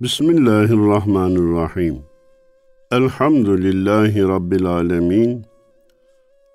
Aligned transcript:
Bismillahirrahmanirrahim. 0.00 2.02
Elhamdülillahi 2.90 4.22
Rabbil 4.22 4.66
alemin. 4.66 5.46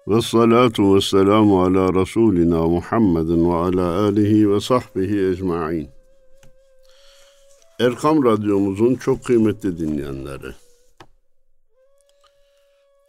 Ve 0.08 0.22
salatu 0.22 0.96
ve 0.96 1.02
selamu 1.02 1.64
ala 1.64 2.02
Resulina 2.02 2.68
Muhammedin 2.68 3.50
ve 3.50 3.54
ala 3.54 4.02
alihi 4.02 4.52
ve 4.52 4.60
sahbihi 4.60 5.30
ecma'in. 5.30 5.90
Erkam 7.80 8.26
Radyomuzun 8.26 8.96
çok 8.96 9.24
kıymetli 9.24 9.78
dinleyenleri. 9.78 10.52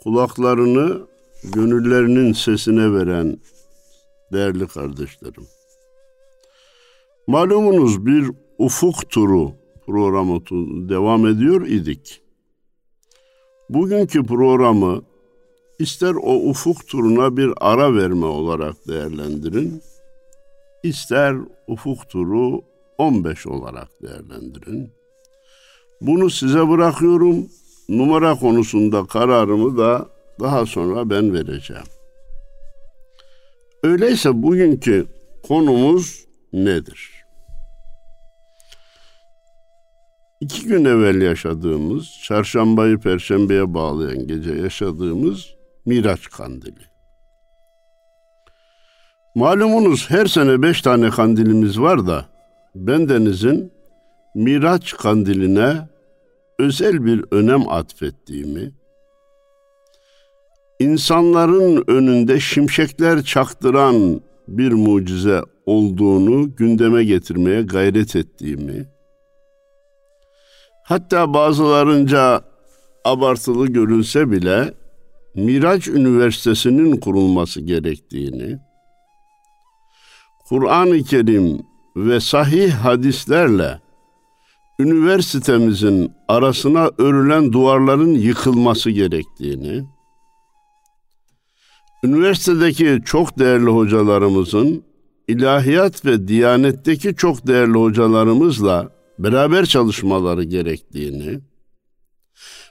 Kulaklarını 0.03 1.07
gönüllerinin 1.55 2.33
sesine 2.33 2.93
veren 2.93 3.39
değerli 4.33 4.67
kardeşlerim. 4.67 5.47
Malumunuz 7.27 8.07
bir 8.07 8.31
ufuk 8.59 9.11
turu 9.11 9.66
programı 9.87 10.41
devam 10.89 11.27
ediyor 11.27 11.67
idik. 11.67 12.21
Bugünkü 13.71 14.27
programı 14.27 15.03
ister 15.79 16.15
o 16.15 16.35
ufuk 16.35 16.89
turuna 16.89 17.37
bir 17.37 17.53
ara 17.61 17.95
verme 17.95 18.27
olarak 18.27 18.89
değerlendirin, 18.89 19.83
ister 20.83 21.37
ufuk 21.69 22.09
turu 22.09 22.63
15 22.99 23.47
olarak 23.47 23.89
değerlendirin. 24.03 24.91
Bunu 26.01 26.31
size 26.31 26.69
bırakıyorum. 26.69 27.49
Numara 27.89 28.35
konusunda 28.35 29.07
kararımı 29.07 29.79
da 29.79 30.09
daha 30.41 30.67
sonra 30.67 31.11
ben 31.11 31.35
vereceğim. 31.35 31.83
Öyleyse 33.83 34.43
bugünkü 34.43 35.07
konumuz 35.43 36.25
nedir? 36.53 37.16
İki 40.41 40.67
gün 40.67 40.85
evvel 40.85 41.23
yaşadığımız, 41.23 42.19
çarşambayı 42.23 42.99
perşembeye 42.99 43.75
bağlayan 43.75 44.27
gece 44.27 44.53
yaşadığımız 44.53 45.55
Miraç 45.87 46.31
Kandili. 46.31 46.87
Malumunuz 49.35 50.11
her 50.11 50.27
sene 50.27 50.63
beş 50.63 50.83
tane 50.83 51.11
kandilimiz 51.11 51.81
var 51.81 52.07
da 52.07 52.27
bendenizin 52.75 53.73
Miraç 54.35 54.97
Kandili'ne 54.97 55.89
özel 56.59 57.05
bir 57.05 57.25
önem 57.31 57.69
atfettiğimi, 57.69 58.73
insanların 60.81 61.85
önünde 61.87 62.41
şimşekler 62.41 63.23
çaktıran 63.23 64.21
bir 64.49 64.73
mucize 64.73 65.43
olduğunu 65.67 66.57
gündeme 66.57 67.05
getirmeye 67.05 67.63
gayret 67.63 68.17
ettiğimi, 68.17 68.96
hatta 70.87 71.35
bazılarınca 71.35 72.41
abartılı 73.05 73.67
görülse 73.67 74.31
bile 74.31 74.75
Miraç 75.35 75.89
Üniversitesi'nin 75.89 76.97
kurulması 76.97 77.61
gerektiğini, 77.61 78.59
Kur'an-ı 80.49 81.03
Kerim 81.03 81.63
ve 81.97 82.21
sahih 82.21 82.73
hadislerle 82.73 83.81
üniversitemizin 84.79 86.13
arasına 86.29 86.91
örülen 86.99 87.53
duvarların 87.53 88.15
yıkılması 88.15 88.91
gerektiğini, 88.91 89.85
üniversitedeki 92.05 93.01
çok 93.05 93.39
değerli 93.39 93.71
hocalarımızın 93.71 94.85
ilahiyat 95.29 96.05
ve 96.05 96.29
diyanetteki 96.29 97.17
çok 97.17 97.47
değerli 97.47 97.79
hocalarımızla 97.79 98.96
beraber 99.19 99.67
çalışmaları 99.67 100.45
gerektiğini, 100.45 101.41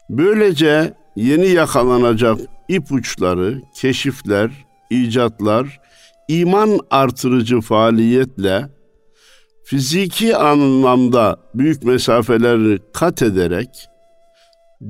böylece 0.10 0.94
yeni 1.16 1.48
yakalanacak 1.48 2.40
ipuçları, 2.68 3.62
keşifler, 3.76 4.52
icatlar, 4.90 5.80
iman 6.28 6.80
artırıcı 6.90 7.62
faaliyetle 7.62 8.70
fiziki 9.66 10.36
anlamda 10.36 11.40
büyük 11.56 11.84
mesafeleri 11.84 12.80
kat 12.94 13.22
ederek 13.22 13.70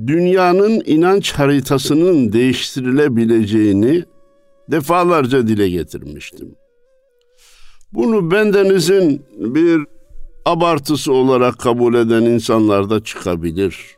dünyanın 0.06 0.82
inanç 0.86 1.32
haritasının 1.32 2.32
değiştirilebileceğini 2.32 4.04
defalarca 4.70 5.48
dile 5.48 5.68
getirmiştim. 5.68 6.54
Bunu 7.92 8.30
bendenizin 8.30 9.26
bir 9.36 9.95
abartısı 10.46 11.12
olarak 11.12 11.58
kabul 11.58 11.94
eden 11.94 12.22
insanlar 12.22 12.90
da 12.90 13.04
çıkabilir. 13.04 13.96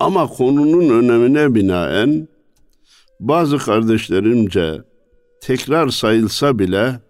Ama 0.00 0.26
konunun 0.26 1.02
önemine 1.02 1.54
binaen 1.54 2.28
bazı 3.20 3.58
kardeşlerimce 3.58 4.80
tekrar 5.40 5.88
sayılsa 5.88 6.58
bile 6.58 7.00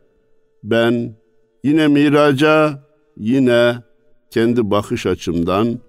ben 0.62 1.16
yine 1.64 1.88
miraca, 1.88 2.82
yine 3.16 3.76
kendi 4.30 4.70
bakış 4.70 5.06
açımdan 5.06 5.80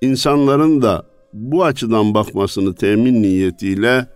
insanların 0.00 0.82
da 0.82 1.06
bu 1.32 1.64
açıdan 1.64 2.14
bakmasını 2.14 2.74
temin 2.74 3.22
niyetiyle 3.22 4.06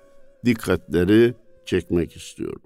dikkatleri 0.44 1.34
çekmek 1.66 2.16
istiyorum. 2.16 2.62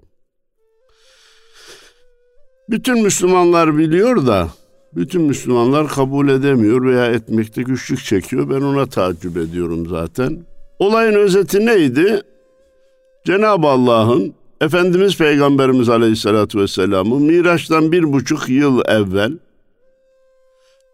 Bütün 2.69 3.03
Müslümanlar 3.03 3.77
biliyor 3.77 4.27
da 4.27 4.49
bütün 4.95 5.21
Müslümanlar 5.21 5.87
kabul 5.87 6.29
edemiyor 6.29 6.85
veya 6.85 7.05
etmekte 7.05 7.61
güçlük 7.61 8.03
çekiyor. 8.03 8.49
Ben 8.49 8.61
ona 8.61 8.85
tacip 8.85 9.37
ediyorum 9.37 9.87
zaten. 9.87 10.45
Olayın 10.79 11.13
özeti 11.13 11.65
neydi? 11.65 12.21
Cenab-ı 13.25 13.67
Allah'ın 13.67 14.33
Efendimiz 14.61 15.17
Peygamberimiz 15.17 15.89
Aleyhisselatü 15.89 16.59
Vesselam'ı 16.59 17.19
Miraç'tan 17.19 17.91
bir 17.91 18.13
buçuk 18.13 18.49
yıl 18.49 18.81
evvel 18.87 19.37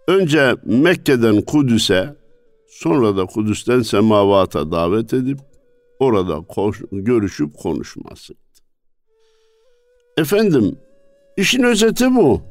önce 0.08 0.56
Mekke'den 0.66 1.42
Kudüs'e 1.42 2.16
sonra 2.68 3.18
da 3.18 3.26
Kudüs'ten 3.26 3.82
semavata 3.82 4.72
davet 4.72 5.14
edip 5.14 5.38
orada 6.00 6.42
koş, 6.42 6.82
görüşüp 6.92 7.58
konuşmasıydı. 7.58 8.40
Efendim 10.18 10.78
işin 11.38 11.64
özeti 11.64 12.16
bu. 12.16 12.42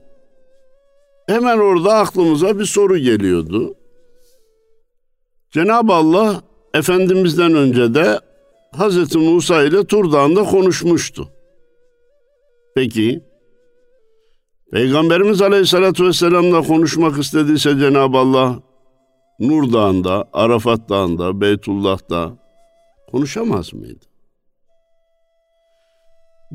Hemen 1.28 1.59
orada 1.59 1.94
aklımıza 1.94 2.59
bir 2.59 2.64
soru 2.64 2.98
geliyordu. 2.98 3.75
Cenab-ı 5.50 5.92
Allah 5.92 6.42
Efendimiz'den 6.75 7.54
önce 7.54 7.94
de 7.94 8.20
Hz. 8.72 9.16
Musa 9.16 9.62
ile 9.62 9.84
Tur 9.84 10.12
Dağı'nda 10.12 10.44
konuşmuştu. 10.44 11.28
Peki, 12.75 13.25
Peygamberimiz 14.72 15.42
Aleyhisselatü 15.42 16.06
Vesselam'la 16.06 16.62
konuşmak 16.62 17.19
istediyse 17.19 17.78
Cenab-ı 17.78 18.19
Allah 18.19 18.59
Nur 19.41 19.72
Dağı'nda, 19.72 20.28
Arafat 20.32 20.88
Dağı'nda, 20.88 21.41
Beytullah'ta 21.41 22.32
konuşamaz 23.10 23.75
mıydı? 23.75 24.04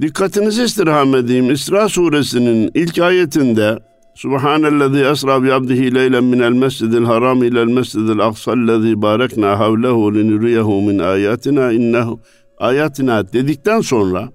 Dikkatinizi 0.01 0.63
istirham 0.63 1.15
edeyim. 1.15 1.51
İsra 1.51 1.89
suresinin 1.89 2.71
ilk 2.73 2.99
ayetinde 2.99 3.90
Subhanellezi 4.15 5.03
esra 5.03 5.43
bi 5.43 5.53
abdihi 5.53 5.95
leylen 5.95 6.23
minel 6.23 6.51
mescidil 6.51 7.03
haram 7.03 7.43
ilel 7.43 7.65
mescidil 7.65 8.19
aksallezi 8.19 9.01
barekna 9.01 9.59
havlehu 9.59 10.15
linuriyehu 10.15 10.81
min 10.81 10.99
ayatina 10.99 11.71
innehu 11.71 12.19
ayatina 12.57 13.33
dedikten 13.33 13.81
sonra 13.81 14.29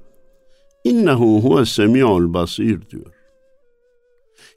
innehu 0.84 1.40
huve 1.42 1.64
semi'ul 1.64 2.34
basir 2.34 2.90
diyor. 2.90 3.12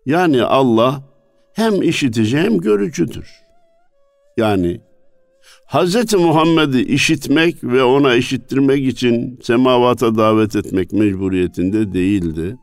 Yani 0.06 0.44
Allah 0.44 1.02
hem 1.54 1.82
işitici 1.82 2.38
hem 2.38 2.58
görücüdür. 2.58 3.28
Yani 4.38 4.82
Hz. 5.68 6.14
Muhammed'i 6.14 6.82
işitmek 6.82 7.64
ve 7.64 7.84
ona 7.84 8.16
işittirmek 8.16 8.88
için 8.88 9.40
semavata 9.44 10.16
davet 10.16 10.56
etmek 10.56 10.94
mecburiyetinde 10.94 11.94
değildi. 11.94 12.58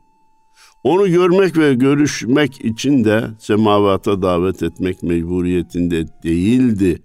Onu 0.87 1.11
görmek 1.11 1.57
ve 1.57 1.73
görüşmek 1.73 2.65
için 2.65 3.03
de 3.03 3.23
semavata 3.39 4.21
davet 4.21 4.63
etmek 4.63 5.03
mecburiyetinde 5.03 6.05
değildi. 6.23 7.01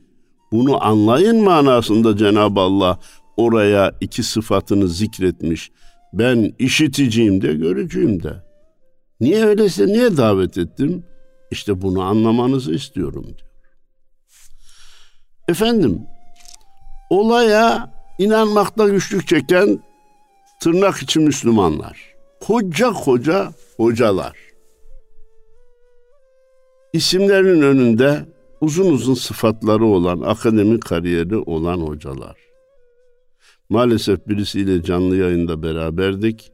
Bunu 0.53 0.85
anlayın 0.85 1.45
manasında 1.45 2.17
Cenab-ı 2.17 2.61
Allah 2.61 2.99
oraya 3.37 3.93
iki 4.01 4.23
sıfatını 4.23 4.89
zikretmiş. 4.89 5.71
Ben 6.13 6.53
işiticiyim 6.59 7.43
de 7.43 7.53
görücüyüm 7.53 8.23
de. 8.23 8.45
Niye 9.21 9.45
öyleyse 9.45 9.87
niye 9.87 10.17
davet 10.17 10.59
ettim? 10.59 11.05
İşte 11.51 11.83
bunu 11.83 12.03
anlamanızı 12.03 12.75
istiyorum 12.75 13.25
diyor. 13.25 13.51
Efendim, 15.49 16.01
olaya 17.11 17.93
inanmakta 18.19 18.89
güçlük 18.89 19.29
çeken 19.29 19.79
tırnak 20.61 21.03
içi 21.03 21.21
Müslümanlar. 21.21 22.12
Koca 22.47 22.93
koca 22.93 23.53
hocalar. 23.77 24.37
İsimlerinin 26.93 27.63
önünde 27.63 28.27
uzun 28.61 28.93
uzun 28.93 29.15
sıfatları 29.15 29.85
olan, 29.85 30.21
akademik 30.21 30.83
kariyeri 30.83 31.37
olan 31.37 31.79
hocalar. 31.79 32.37
Maalesef 33.69 34.29
birisiyle 34.29 34.83
canlı 34.83 35.17
yayında 35.17 35.63
beraberdik. 35.63 36.53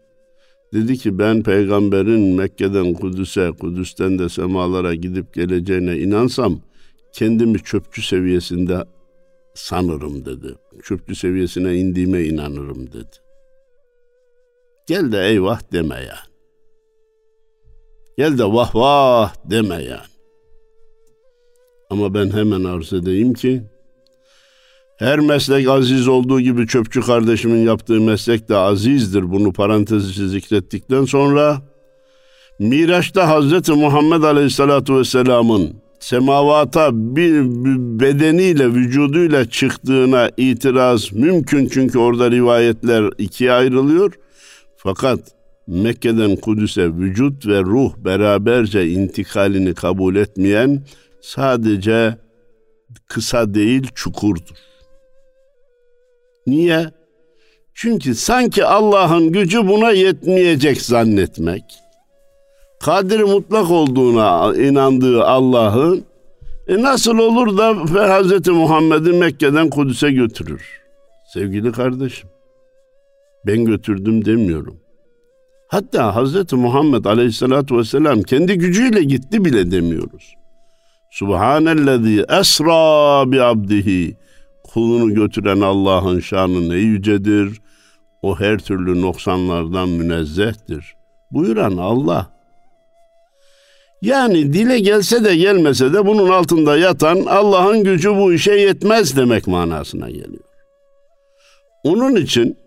Dedi 0.73 0.99
ki 0.99 1.19
ben 1.19 1.43
peygamberin 1.43 2.37
Mekke'den 2.37 2.94
Kudüs'e, 2.94 3.50
Kudüs'ten 3.61 4.19
de 4.19 4.29
semalara 4.29 4.94
gidip 4.94 5.35
geleceğine 5.35 5.99
inansam 5.99 6.61
kendimi 7.12 7.58
çöpçü 7.58 8.02
seviyesinde 8.02 8.85
sanırım 9.55 10.25
dedi. 10.25 10.55
Çöpçü 10.82 11.14
seviyesine 11.14 11.76
indiğime 11.76 12.25
inanırım 12.25 12.87
dedi. 12.87 13.28
Gel 14.88 15.12
de 15.12 15.29
eyvah 15.29 15.61
deme. 15.73 16.08
Gel 18.19 18.38
de 18.38 18.44
vah 18.44 18.75
vah 18.75 19.35
deme. 19.50 20.00
Ama 21.90 22.14
ben 22.14 22.31
hemen 22.31 22.64
arz 22.64 22.93
edeyim 22.93 23.35
ki 23.35 23.62
her 24.99 25.20
meslek 25.20 25.69
aziz 25.69 26.08
olduğu 26.08 26.40
gibi 26.40 26.67
çöpçü 26.67 27.00
kardeşimin 27.00 27.67
yaptığı 27.67 28.00
meslek 28.00 28.49
de 28.49 28.56
azizdir. 28.56 29.32
Bunu 29.32 29.52
parantez 29.52 30.11
içi 30.11 30.29
zikrettikten 30.29 31.05
sonra 31.05 31.62
Miraç'ta 32.58 33.29
Hazreti 33.29 33.73
Muhammed 33.73 34.23
Aleyhisselatü 34.23 34.96
Vesselam'ın 34.96 35.73
semavata 36.00 36.90
bir 36.93 37.44
bedeniyle, 38.00 38.67
vücuduyla 38.75 39.50
çıktığına 39.50 40.31
itiraz 40.37 41.12
mümkün 41.12 41.69
çünkü 41.69 41.99
orada 41.99 42.31
rivayetler 42.31 43.11
ikiye 43.19 43.52
ayrılıyor. 43.52 44.12
Fakat 44.83 45.21
Mekke'den 45.67 46.37
Kudüs'e 46.37 46.97
vücut 46.97 47.47
ve 47.47 47.61
ruh 47.61 47.97
beraberce 47.97 48.89
intikalini 48.89 49.75
kabul 49.75 50.17
etmeyen 50.17 50.83
sadece 51.21 52.17
kısa 53.07 53.55
değil 53.55 53.89
çukurdur. 53.95 54.57
Niye? 56.47 56.91
Çünkü 57.75 58.15
sanki 58.15 58.65
Allah'ın 58.65 59.33
gücü 59.33 59.69
buna 59.69 59.91
yetmeyecek 59.91 60.83
zannetmek. 60.83 61.63
Kadir 62.81 63.21
mutlak 63.21 63.71
olduğuna 63.71 64.57
inandığı 64.57 65.25
Allah'ın 65.25 66.05
e 66.69 66.83
nasıl 66.83 67.19
olur 67.19 67.59
da 67.59 67.75
Hz. 67.75 68.49
Muhammed'i 68.49 69.13
Mekke'den 69.13 69.71
Kudüs'e 69.71 70.11
götürür? 70.11 70.81
Sevgili 71.33 71.73
kardeşim, 71.73 72.29
ben 73.49 73.65
götürdüm 73.65 74.25
demiyorum. 74.25 74.81
Hatta 75.69 76.25
Hz. 76.25 76.53
Muhammed 76.53 77.05
Aleyhisselatü 77.05 77.77
Vesselam 77.77 78.23
kendi 78.23 78.59
gücüyle 78.59 79.03
gitti 79.03 79.45
bile 79.45 79.71
demiyoruz. 79.71 80.35
Subhanellezi 81.11 82.25
esra 82.29 83.33
bi 83.33 83.43
abdihi 83.43 84.17
kulunu 84.65 85.15
götüren 85.15 85.61
Allah'ın 85.61 86.21
şanı 86.21 86.69
ne 86.69 86.77
yücedir. 86.77 87.61
O 88.23 88.41
her 88.41 88.59
türlü 88.59 89.03
noksanlardan 89.03 89.89
münezzehtir. 89.89 90.95
Buyuran 91.31 91.77
Allah. 91.77 92.31
Yani 94.03 94.53
dile 94.53 94.79
gelse 94.79 95.25
de 95.25 95.37
gelmese 95.37 95.93
de 95.93 96.06
bunun 96.06 96.29
altında 96.31 96.77
yatan 96.77 97.25
Allah'ın 97.27 97.85
gücü 97.85 98.17
bu 98.17 98.33
işe 98.33 98.53
yetmez 98.53 99.17
demek 99.17 99.47
manasına 99.47 100.11
geliyor. 100.11 100.45
Onun 101.85 102.17
için 102.17 102.59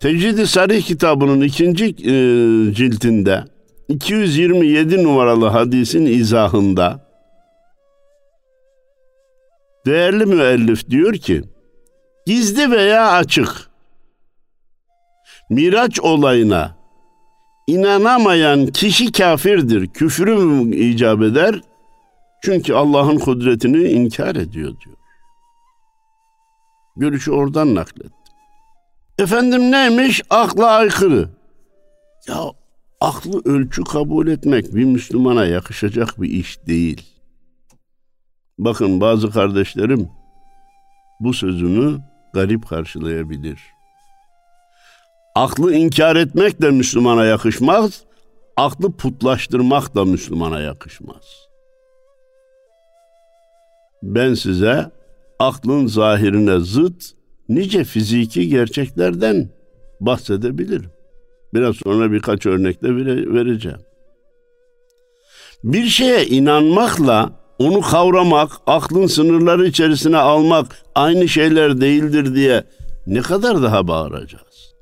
Tecrid-i 0.00 0.46
Sarih 0.46 0.82
kitabının 0.82 1.40
ikinci 1.40 1.84
e, 1.84 2.14
ciltinde 2.74 3.44
227 3.88 5.04
numaralı 5.04 5.46
hadisin 5.46 6.06
izahında 6.06 7.10
değerli 9.86 10.26
müellif 10.26 10.90
diyor 10.90 11.14
ki 11.14 11.42
gizli 12.26 12.70
veya 12.70 13.12
açık 13.12 13.70
Miraç 15.50 16.00
olayına 16.00 16.76
inanamayan 17.66 18.66
kişi 18.66 19.12
kafirdir. 19.12 19.86
Küfrü 19.86 20.74
icap 20.74 21.22
eder. 21.22 21.60
Çünkü 22.44 22.74
Allah'ın 22.74 23.18
kudretini 23.18 23.88
inkar 23.88 24.36
ediyor 24.36 24.80
diyor. 24.84 24.96
Görüşü 26.96 27.30
oradan 27.30 27.74
naklettim. 27.74 28.19
Efendim 29.20 29.72
neymiş? 29.72 30.22
Akla 30.30 30.66
aykırı. 30.66 31.28
Ya 32.28 32.36
aklı 33.00 33.42
ölçü 33.44 33.84
kabul 33.84 34.28
etmek 34.28 34.74
bir 34.74 34.84
Müslümana 34.84 35.46
yakışacak 35.46 36.22
bir 36.22 36.30
iş 36.30 36.66
değil. 36.66 37.06
Bakın 38.58 39.00
bazı 39.00 39.30
kardeşlerim 39.30 40.08
bu 41.20 41.34
sözümü 41.34 41.98
garip 42.34 42.68
karşılayabilir. 42.68 43.60
Aklı 45.34 45.74
inkar 45.74 46.16
etmek 46.16 46.62
de 46.62 46.70
Müslümana 46.70 47.24
yakışmaz, 47.24 48.04
aklı 48.56 48.92
putlaştırmak 48.92 49.94
da 49.94 50.04
Müslümana 50.04 50.60
yakışmaz. 50.60 51.24
Ben 54.02 54.34
size 54.34 54.90
aklın 55.38 55.86
zahirine 55.86 56.60
zıt 56.60 57.19
nice 57.50 57.84
fiziki 57.84 58.48
gerçeklerden 58.48 59.48
bahsedebilirim. 60.00 60.90
Biraz 61.54 61.76
sonra 61.76 62.12
birkaç 62.12 62.46
örnekle 62.46 62.96
vereceğim. 63.34 63.80
Bir 65.64 65.86
şeye 65.86 66.26
inanmakla 66.26 67.32
onu 67.58 67.80
kavramak, 67.80 68.52
aklın 68.66 69.06
sınırları 69.06 69.66
içerisine 69.66 70.16
almak 70.16 70.82
aynı 70.94 71.28
şeyler 71.28 71.80
değildir 71.80 72.34
diye 72.34 72.64
ne 73.06 73.20
kadar 73.20 73.62
daha 73.62 73.88
bağıracağız? 73.88 74.74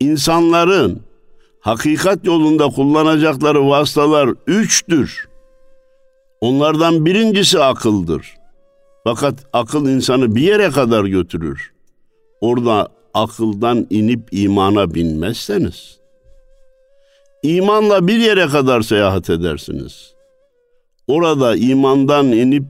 İnsanların 0.00 1.02
hakikat 1.60 2.24
yolunda 2.24 2.68
kullanacakları 2.68 3.68
vasıtalar 3.68 4.30
üçtür. 4.46 5.28
Onlardan 6.40 7.06
birincisi 7.06 7.60
akıldır. 7.60 8.34
Fakat 9.06 9.34
akıl 9.52 9.88
insanı 9.88 10.36
bir 10.36 10.40
yere 10.40 10.70
kadar 10.70 11.04
götürür. 11.04 11.72
Orada 12.40 12.88
akıldan 13.14 13.86
inip 13.90 14.28
imana 14.32 14.94
binmezseniz, 14.94 16.00
imanla 17.42 18.06
bir 18.06 18.18
yere 18.18 18.46
kadar 18.46 18.82
seyahat 18.82 19.30
edersiniz. 19.30 20.14
Orada 21.06 21.56
imandan 21.56 22.26
inip 22.26 22.64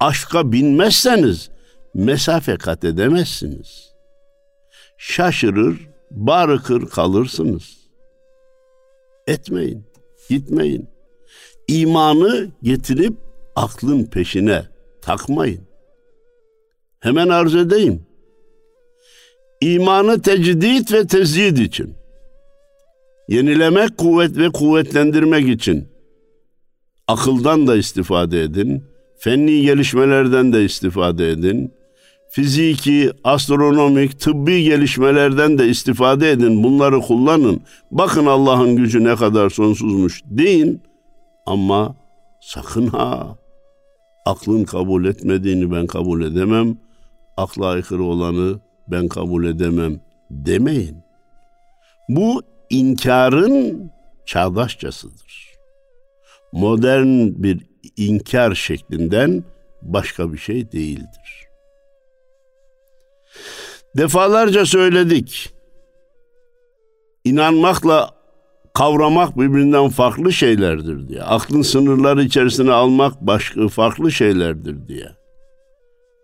aşka 0.00 0.52
binmezseniz 0.52 1.50
mesafe 1.94 2.56
kat 2.56 2.84
edemezsiniz. 2.84 3.92
Şaşırır, 4.98 5.88
barıkır 6.10 6.86
kalırsınız. 6.88 7.76
Etmeyin, 9.26 9.86
gitmeyin. 10.28 10.88
İmanı 11.68 12.50
getirip 12.62 13.14
aklın 13.56 14.04
peşine 14.04 14.69
takmayın. 15.02 15.60
Hemen 17.00 17.28
arz 17.28 17.54
edeyim. 17.54 18.06
İmanı 19.60 20.22
tecdit 20.22 20.92
ve 20.92 21.06
tezyid 21.06 21.56
için, 21.56 21.94
yenilemek, 23.28 23.98
kuvvet 23.98 24.36
ve 24.36 24.48
kuvvetlendirmek 24.48 25.48
için 25.48 25.88
akıldan 27.08 27.66
da 27.66 27.76
istifade 27.76 28.42
edin, 28.42 28.84
fenni 29.18 29.62
gelişmelerden 29.62 30.52
de 30.52 30.64
istifade 30.64 31.30
edin, 31.30 31.72
fiziki, 32.30 33.10
astronomik, 33.24 34.20
tıbbi 34.20 34.64
gelişmelerden 34.64 35.58
de 35.58 35.68
istifade 35.68 36.30
edin. 36.30 36.64
Bunları 36.64 37.00
kullanın. 37.00 37.60
Bakın 37.90 38.26
Allah'ın 38.26 38.76
gücü 38.76 39.04
ne 39.04 39.16
kadar 39.16 39.50
sonsuzmuş 39.50 40.22
deyin. 40.24 40.80
Ama 41.46 41.96
sakın 42.40 42.86
ha 42.86 43.38
aklın 44.30 44.64
kabul 44.64 45.04
etmediğini 45.04 45.72
ben 45.72 45.86
kabul 45.86 46.22
edemem. 46.22 46.78
Akla 47.36 47.66
aykırı 47.66 48.02
olanı 48.02 48.60
ben 48.88 49.08
kabul 49.08 49.44
edemem 49.44 50.00
demeyin. 50.30 50.96
Bu 52.08 52.42
inkarın 52.70 53.90
çağdaşçasıdır. 54.26 55.50
Modern 56.52 57.42
bir 57.42 57.66
inkar 57.96 58.54
şeklinden 58.54 59.44
başka 59.82 60.32
bir 60.32 60.38
şey 60.38 60.72
değildir. 60.72 61.46
Defalarca 63.96 64.66
söyledik. 64.66 65.50
İnanmakla 67.24 68.19
kavramak 68.74 69.38
birbirinden 69.38 69.88
farklı 69.88 70.32
şeylerdir 70.32 71.08
diye. 71.08 71.22
Aklın 71.22 71.62
sınırları 71.62 72.22
içerisine 72.22 72.72
almak 72.72 73.20
başka 73.20 73.68
farklı 73.68 74.12
şeylerdir 74.12 74.88
diye. 74.88 75.06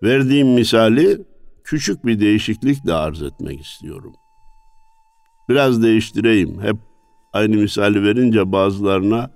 Verdiğim 0.03 0.49
misali 0.49 1.19
küçük 1.65 2.07
bir 2.07 2.21
değişiklik 2.21 2.87
de 2.87 2.95
arz 2.95 3.23
etmek 3.23 3.61
istiyorum. 3.61 4.13
Biraz 5.49 5.83
değiştireyim. 5.83 6.63
Hep 6.63 6.77
aynı 7.33 7.57
misali 7.57 8.03
verince 8.03 8.53
bazılarına 8.53 9.31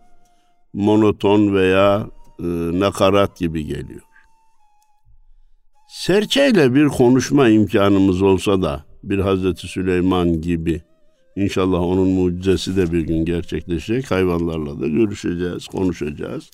monoton 0.73 1.55
veya 1.55 2.07
e, 2.39 2.45
nakarat 2.81 3.37
gibi 3.39 3.65
geliyor. 3.65 4.03
Serçeyle 5.89 6.75
bir 6.75 6.89
konuşma 6.89 7.49
imkanımız 7.49 8.23
olsa 8.23 8.63
da 8.63 8.85
bir 9.03 9.19
Hazreti 9.19 9.67
Süleyman 9.67 10.41
gibi 10.41 10.83
inşallah 11.41 11.81
onun 11.81 12.09
mucizesi 12.09 12.77
de 12.77 12.93
bir 12.93 13.01
gün 13.01 13.25
gerçekleşecek. 13.25 14.11
Hayvanlarla 14.11 14.81
da 14.81 14.89
görüşeceğiz, 14.89 15.67
konuşacağız. 15.67 16.51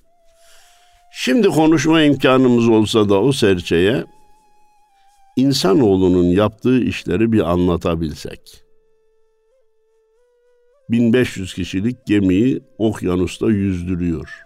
Şimdi 1.13 1.49
konuşma 1.49 2.03
imkanımız 2.03 2.69
olsa 2.69 3.09
da 3.09 3.21
o 3.21 3.33
serçeye 3.33 4.05
insanoğlunun 5.37 6.25
yaptığı 6.25 6.81
işleri 6.81 7.33
bir 7.33 7.41
anlatabilsek. 7.41 8.41
1500 10.91 11.55
kişilik 11.55 12.07
gemiyi 12.07 12.61
okyanusta 12.79 13.51
yüzdürüyor. 13.51 14.43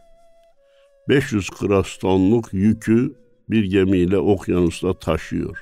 500 1.09 1.51
krastonluk 1.51 2.53
yükü 2.53 3.15
bir 3.51 3.65
gemiyle 3.65 4.19
okyanusta 4.19 4.99
taşıyor. 4.99 5.59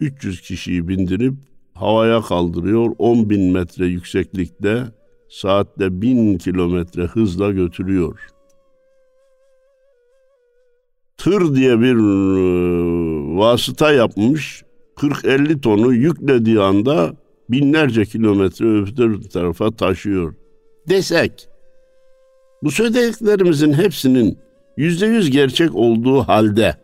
300 0.00 0.40
kişiyi 0.40 0.88
bindirip 0.88 1.34
havaya 1.76 2.20
kaldırıyor. 2.20 2.94
10 2.98 3.30
bin 3.30 3.52
metre 3.52 3.86
yükseklikte 3.86 4.82
saatte 5.28 6.02
1000 6.02 6.38
kilometre 6.38 7.02
hızla 7.02 7.50
götürüyor. 7.50 8.18
Tır 11.18 11.54
diye 11.54 11.80
bir 11.80 11.96
e, 11.96 13.38
vasıta 13.38 13.92
yapmış. 13.92 14.64
40-50 14.96 15.60
tonu 15.60 15.92
yüklediği 15.92 16.60
anda 16.60 17.12
binlerce 17.50 18.04
kilometre 18.04 18.66
öbür 18.66 19.22
tarafa 19.22 19.70
taşıyor. 19.70 20.34
Desek, 20.88 21.48
bu 22.62 22.70
söylediklerimizin 22.70 23.72
hepsinin 23.72 24.38
yüzde 24.76 25.06
yüz 25.06 25.30
gerçek 25.30 25.74
olduğu 25.74 26.22
halde, 26.22 26.76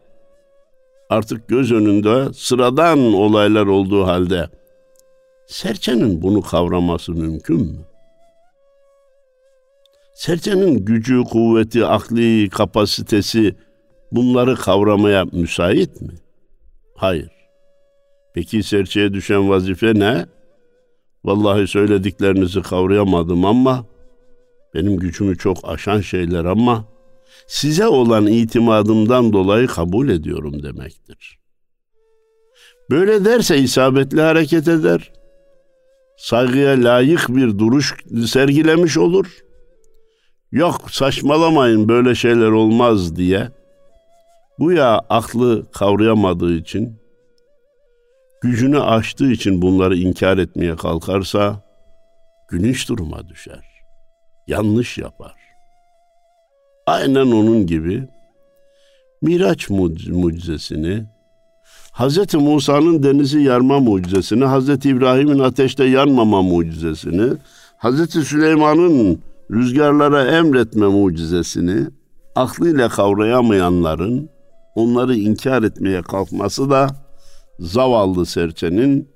artık 1.10 1.48
göz 1.48 1.72
önünde 1.72 2.32
sıradan 2.34 2.98
olaylar 2.98 3.66
olduğu 3.66 4.06
halde, 4.06 4.48
serçenin 5.52 6.22
bunu 6.22 6.42
kavraması 6.42 7.12
mümkün 7.12 7.60
mü? 7.60 7.78
Serçenin 10.14 10.84
gücü, 10.84 11.24
kuvveti, 11.24 11.86
akli 11.86 12.48
kapasitesi 12.48 13.54
bunları 14.12 14.56
kavramaya 14.56 15.24
müsait 15.24 16.00
mi? 16.00 16.12
Hayır. 16.96 17.30
Peki 18.34 18.62
serçeye 18.62 19.12
düşen 19.12 19.48
vazife 19.48 19.94
ne? 19.94 20.26
Vallahi 21.24 21.66
söylediklerinizi 21.66 22.62
kavrayamadım 22.62 23.44
ama 23.44 23.86
benim 24.74 24.96
gücümü 24.96 25.38
çok 25.38 25.58
aşan 25.62 26.00
şeyler 26.00 26.44
ama 26.44 26.84
size 27.46 27.86
olan 27.86 28.26
itimadımdan 28.26 29.32
dolayı 29.32 29.66
kabul 29.66 30.08
ediyorum 30.08 30.62
demektir. 30.62 31.38
Böyle 32.90 33.24
derse 33.24 33.58
isabetli 33.58 34.20
hareket 34.20 34.68
eder. 34.68 35.21
Saygıya 36.22 36.70
layık 36.70 37.28
bir 37.28 37.58
duruş 37.58 37.94
sergilemiş 38.26 38.98
olur. 38.98 39.26
Yok 40.52 40.90
saçmalamayın 40.90 41.88
böyle 41.88 42.14
şeyler 42.14 42.48
olmaz 42.48 43.16
diye. 43.16 43.48
Bu 44.58 44.72
ya 44.72 45.00
aklı 45.08 45.70
kavrayamadığı 45.72 46.54
için 46.54 46.96
gücünü 48.42 48.80
aştığı 48.80 49.32
için 49.32 49.62
bunları 49.62 49.96
inkar 49.96 50.38
etmeye 50.38 50.76
kalkarsa 50.76 51.62
gülünç 52.48 52.88
duruma 52.88 53.28
düşer. 53.28 53.64
Yanlış 54.46 54.98
yapar. 54.98 55.34
Aynen 56.86 57.26
onun 57.26 57.66
gibi 57.66 58.08
Miraç 59.22 59.70
mucizesini, 60.08 61.04
Hz. 61.92 62.34
Musa'nın 62.34 63.02
denizi 63.02 63.40
yarma 63.40 63.80
mucizesini, 63.80 64.44
Hz. 64.44 64.68
İbrahim'in 64.68 65.38
ateşte 65.38 65.84
yanmama 65.84 66.42
mucizesini, 66.42 67.32
Hz. 67.78 68.10
Süleyman'ın 68.24 69.22
rüzgarlara 69.50 70.36
emretme 70.36 70.86
mucizesini 70.86 71.86
aklıyla 72.34 72.88
kavrayamayanların 72.88 74.30
onları 74.74 75.14
inkar 75.14 75.62
etmeye 75.62 76.02
kalkması 76.02 76.70
da 76.70 76.88
zavallı 77.58 78.26
serçenin 78.26 79.08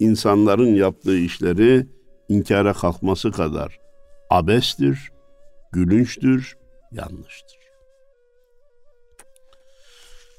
insanların 0.00 0.74
yaptığı 0.74 1.18
işleri 1.18 1.86
inkara 2.28 2.72
kalkması 2.72 3.32
kadar 3.32 3.78
abestir, 4.30 5.10
gülünçtür, 5.72 6.56
yanlıştır. 6.92 7.58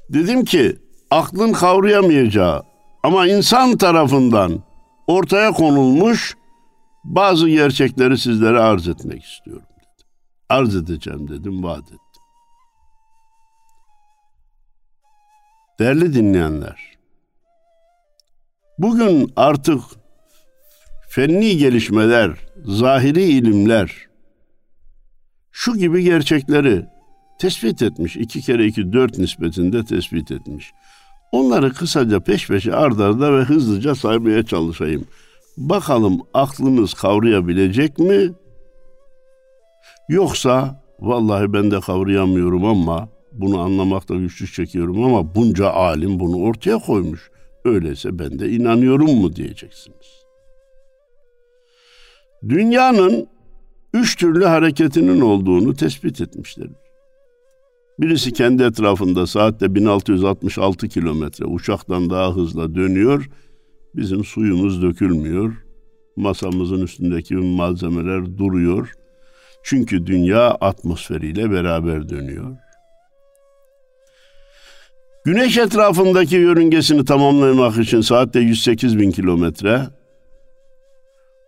Dedim 0.09 0.45
ki 0.45 0.84
aklın 1.15 1.53
kavrayamayacağı 1.53 2.63
ama 3.03 3.27
insan 3.27 3.77
tarafından 3.77 4.63
ortaya 5.07 5.51
konulmuş 5.51 6.37
bazı 7.03 7.49
gerçekleri 7.49 8.17
sizlere 8.17 8.59
arz 8.59 8.87
etmek 8.87 9.23
istiyorum 9.23 9.67
dedim. 9.69 10.07
Arz 10.49 10.75
edeceğim 10.75 11.27
dedim, 11.27 11.63
vaat 11.63 11.83
ettim. 11.83 11.99
Değerli 15.79 16.13
dinleyenler, 16.13 16.95
Bugün 18.77 19.33
artık 19.35 19.81
fenni 21.09 21.57
gelişmeler, 21.57 22.31
zahiri 22.65 23.23
ilimler 23.23 24.07
şu 25.51 25.77
gibi 25.77 26.03
gerçekleri 26.03 26.85
tespit 27.39 27.81
etmiş. 27.81 28.15
iki 28.15 28.41
kere 28.41 28.65
iki 28.65 28.93
dört 28.93 29.17
nispetinde 29.17 29.85
tespit 29.85 30.31
etmiş. 30.31 30.71
Onları 31.35 31.73
kısaca 31.73 32.19
peş 32.19 32.47
peşe 32.47 32.75
ardarda 32.75 33.33
ve 33.33 33.43
hızlıca 33.43 33.95
saymaya 33.95 34.43
çalışayım. 34.43 35.05
Bakalım 35.57 36.21
aklınız 36.33 36.93
kavrayabilecek 36.93 37.99
mi? 37.99 38.33
Yoksa 40.09 40.83
vallahi 40.99 41.53
ben 41.53 41.71
de 41.71 41.79
kavrayamıyorum 41.79 42.65
ama 42.65 43.09
bunu 43.31 43.59
anlamakta 43.59 44.15
güçlük 44.15 44.53
çekiyorum 44.53 45.03
ama 45.03 45.35
bunca 45.35 45.69
alim 45.69 46.19
bunu 46.19 46.37
ortaya 46.37 46.77
koymuş. 46.77 47.31
Öyleyse 47.65 48.19
ben 48.19 48.39
de 48.39 48.49
inanıyorum 48.49 49.15
mu 49.15 49.35
diyeceksiniz. 49.35 50.25
Dünyanın 52.49 53.27
üç 53.93 54.15
türlü 54.15 54.45
hareketinin 54.45 55.21
olduğunu 55.21 55.75
tespit 55.75 56.21
etmişler. 56.21 56.67
Birisi 57.99 58.33
kendi 58.33 58.63
etrafında 58.63 59.27
saatte 59.27 59.75
1666 59.75 60.87
kilometre 60.87 61.45
uçaktan 61.45 62.09
daha 62.09 62.35
hızla 62.35 62.75
dönüyor. 62.75 63.29
Bizim 63.95 64.23
suyumuz 64.23 64.81
dökülmüyor. 64.81 65.53
Masamızın 66.15 66.81
üstündeki 66.81 67.35
malzemeler 67.35 68.37
duruyor. 68.37 68.91
Çünkü 69.63 70.05
dünya 70.05 70.51
atmosferiyle 70.51 71.51
beraber 71.51 72.09
dönüyor. 72.09 72.57
Güneş 75.25 75.57
etrafındaki 75.57 76.35
yörüngesini 76.35 77.05
tamamlamak 77.05 77.77
için 77.77 78.01
saatte 78.01 78.39
108 78.39 78.99
bin 78.99 79.11
kilometre, 79.11 79.81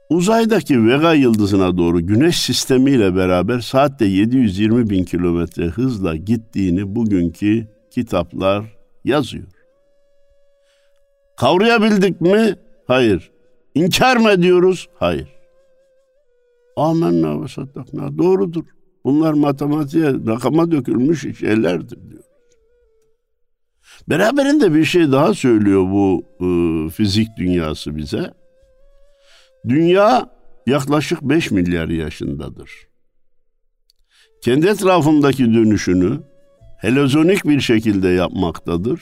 uzaydaki 0.09 0.87
Vega 0.87 1.13
yıldızına 1.13 1.77
doğru 1.77 2.01
güneş 2.07 2.41
sistemiyle 2.41 3.15
beraber 3.15 3.59
saatte 3.59 4.05
720 4.05 4.89
bin 4.89 5.03
kilometre 5.03 5.65
hızla 5.65 6.15
gittiğini 6.15 6.95
bugünkü 6.95 7.67
kitaplar 7.91 8.65
yazıyor. 9.05 9.47
Kavrayabildik 11.37 12.21
mi? 12.21 12.55
Hayır. 12.87 13.31
İnkar 13.75 14.17
mı 14.17 14.31
ediyoruz? 14.31 14.87
Hayır. 14.95 15.27
Amenna 16.75 17.43
ve 17.43 17.47
saddakna. 17.47 18.17
Doğrudur. 18.17 18.63
Bunlar 19.03 19.33
matematiğe, 19.33 20.13
rakama 20.27 20.71
dökülmüş 20.71 21.39
şeylerdir 21.39 22.09
diyor. 22.09 22.23
Beraberinde 24.09 24.73
bir 24.73 24.85
şey 24.85 25.11
daha 25.11 25.33
söylüyor 25.33 25.81
bu 25.81 26.23
e, 26.39 26.89
fizik 26.89 27.27
dünyası 27.37 27.95
bize. 27.95 28.33
Dünya 29.69 30.29
yaklaşık 30.67 31.21
5 31.21 31.51
milyar 31.51 31.89
yaşındadır. 31.89 32.71
Kendi 34.41 34.67
etrafındaki 34.67 35.53
dönüşünü 35.53 36.19
helozonik 36.77 37.45
bir 37.45 37.59
şekilde 37.59 38.07
yapmaktadır 38.07 39.01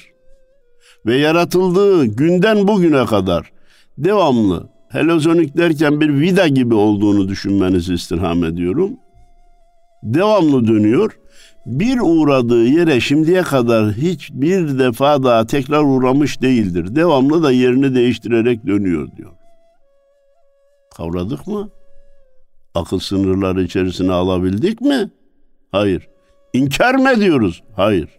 ve 1.05 1.17
yaratıldığı 1.17 2.05
günden 2.05 2.67
bugüne 2.67 3.05
kadar 3.05 3.51
devamlı 3.97 4.69
helozonik 4.89 5.57
derken 5.57 6.01
bir 6.01 6.19
vida 6.19 6.47
gibi 6.47 6.74
olduğunu 6.74 7.27
düşünmenizi 7.27 7.93
istirham 7.93 8.43
ediyorum. 8.43 8.91
Devamlı 10.03 10.67
dönüyor 10.67 11.19
bir 11.65 12.00
uğradığı 12.01 12.65
yere 12.65 13.00
şimdiye 13.00 13.41
kadar 13.41 13.93
hiçbir 13.93 14.79
defa 14.79 15.24
daha 15.24 15.45
tekrar 15.45 15.83
uğramış 15.83 16.41
değildir. 16.41 16.95
Devamlı 16.95 17.43
da 17.43 17.51
yerini 17.51 17.95
değiştirerek 17.95 18.67
dönüyor 18.67 19.12
diyor. 19.17 19.31
Kavradık 20.98 21.48
mı? 21.48 21.70
akıl 22.75 23.00
sınırları 23.00 23.64
içerisine 23.64 24.12
alabildik 24.12 24.82
mi? 24.82 25.12
Hayır. 25.72 26.08
İnkar 26.54 26.96
mı 26.96 27.10
ediyoruz? 27.10 27.64
Hayır. 27.75 28.10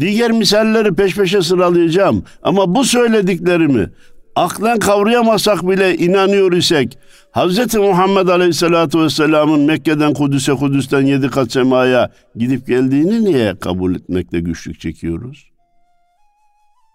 Diğer 0.00 0.30
misalleri 0.30 0.94
peş 0.94 1.16
peşe 1.16 1.42
sıralayacağım 1.42 2.24
ama 2.42 2.74
bu 2.74 2.84
söylediklerimi 2.84 3.90
aklen 4.36 4.78
kavrayamasak 4.78 5.68
bile 5.68 5.96
inanıyor 5.96 6.52
isek 6.52 6.98
Hz. 7.32 7.74
Muhammed 7.74 8.28
Aleyhisselatü 8.28 9.00
Vesselam'ın 9.00 9.60
Mekke'den 9.60 10.14
Kudüs'e, 10.14 10.54
Kudüs'ten 10.54 11.06
yedi 11.06 11.28
kat 11.28 11.52
semaya 11.52 12.10
gidip 12.36 12.66
geldiğini 12.66 13.24
niye 13.24 13.56
kabul 13.56 13.94
etmekte 13.94 14.40
güçlük 14.40 14.80
çekiyoruz? 14.80 15.50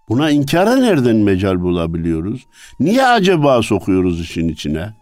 Buna 0.10 0.30
inkara 0.30 0.76
nereden 0.76 1.16
mecal 1.16 1.62
bulabiliyoruz? 1.62 2.48
Niye 2.80 3.06
acaba 3.08 3.62
sokuyoruz 3.62 4.22
işin 4.22 4.50
içine? 4.50 4.94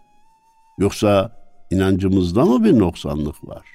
Yoksa 0.78 1.32
inancımızda 1.70 2.44
mı 2.44 2.64
bir 2.64 2.78
noksanlık 2.78 3.48
var? 3.48 3.66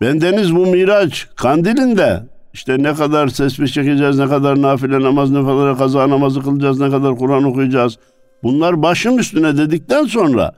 Bendeniz 0.00 0.56
bu 0.56 0.66
Miraç 0.66 1.28
kandilinde 1.36 2.22
işte 2.52 2.82
ne 2.82 2.94
kadar 2.94 3.28
tesbih 3.28 3.68
çekeceğiz, 3.68 4.18
ne 4.18 4.28
kadar 4.28 4.62
nafile 4.62 5.00
namaz, 5.00 5.30
ne 5.30 5.42
kadar 5.42 5.78
kaza 5.78 6.10
namazı 6.10 6.42
kılacağız, 6.42 6.80
ne 6.80 6.90
kadar 6.90 7.16
Kur'an 7.18 7.44
okuyacağız. 7.44 7.98
Bunlar 8.42 8.82
başım 8.82 9.18
üstüne 9.18 9.56
dedikten 9.56 10.04
sonra 10.04 10.54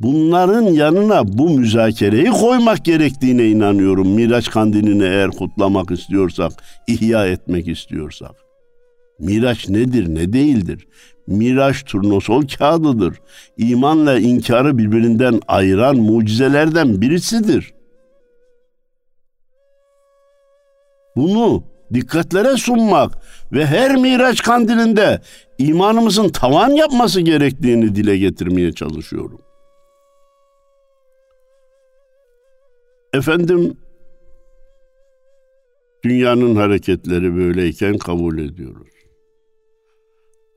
bunların 0.00 0.62
yanına 0.62 1.38
bu 1.38 1.50
müzakereyi 1.50 2.30
koymak 2.30 2.84
gerektiğine 2.84 3.48
inanıyorum. 3.48 4.08
Miraç 4.08 4.50
kandilini 4.50 5.04
eğer 5.04 5.30
kutlamak 5.30 5.90
istiyorsak, 5.90 6.52
ihya 6.86 7.26
etmek 7.26 7.68
istiyorsak. 7.68 8.34
Miraç 9.18 9.68
nedir, 9.68 10.14
ne 10.14 10.32
değildir? 10.32 10.86
Miraç 11.26 11.84
turnosol 11.84 12.42
kağıdıdır. 12.58 13.16
İmanla 13.56 14.18
inkarı 14.18 14.78
birbirinden 14.78 15.40
ayıran 15.48 15.96
mucizelerden 15.96 17.00
birisidir. 17.00 17.72
Bunu 21.16 21.64
dikkatlere 21.94 22.56
sunmak 22.56 23.18
ve 23.52 23.66
her 23.66 23.96
Miraç 23.96 24.42
kandilinde 24.42 25.20
imanımızın 25.58 26.28
tavan 26.28 26.70
yapması 26.70 27.20
gerektiğini 27.20 27.94
dile 27.94 28.18
getirmeye 28.18 28.72
çalışıyorum. 28.72 29.40
Efendim 33.12 33.76
dünyanın 36.04 36.56
hareketleri 36.56 37.36
böyleyken 37.36 37.98
kabul 37.98 38.38
ediyoruz. 38.38 38.88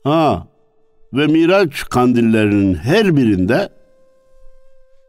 Ha 0.03 0.48
ve 1.13 1.27
Miraç 1.27 1.83
kandillerinin 1.89 2.75
her 2.75 3.15
birinde 3.15 3.69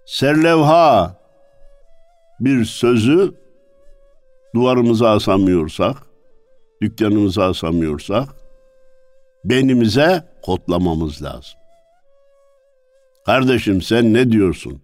serlevha 0.06 1.16
bir 2.40 2.64
sözü 2.64 3.34
duvarımıza 4.54 5.10
asamıyorsak, 5.10 5.96
dükkanımıza 6.82 7.44
asamıyorsak, 7.44 8.28
benimize 9.44 10.24
kodlamamız 10.42 11.22
lazım. 11.22 11.58
Kardeşim 13.26 13.82
sen 13.82 14.14
ne 14.14 14.32
diyorsun? 14.32 14.83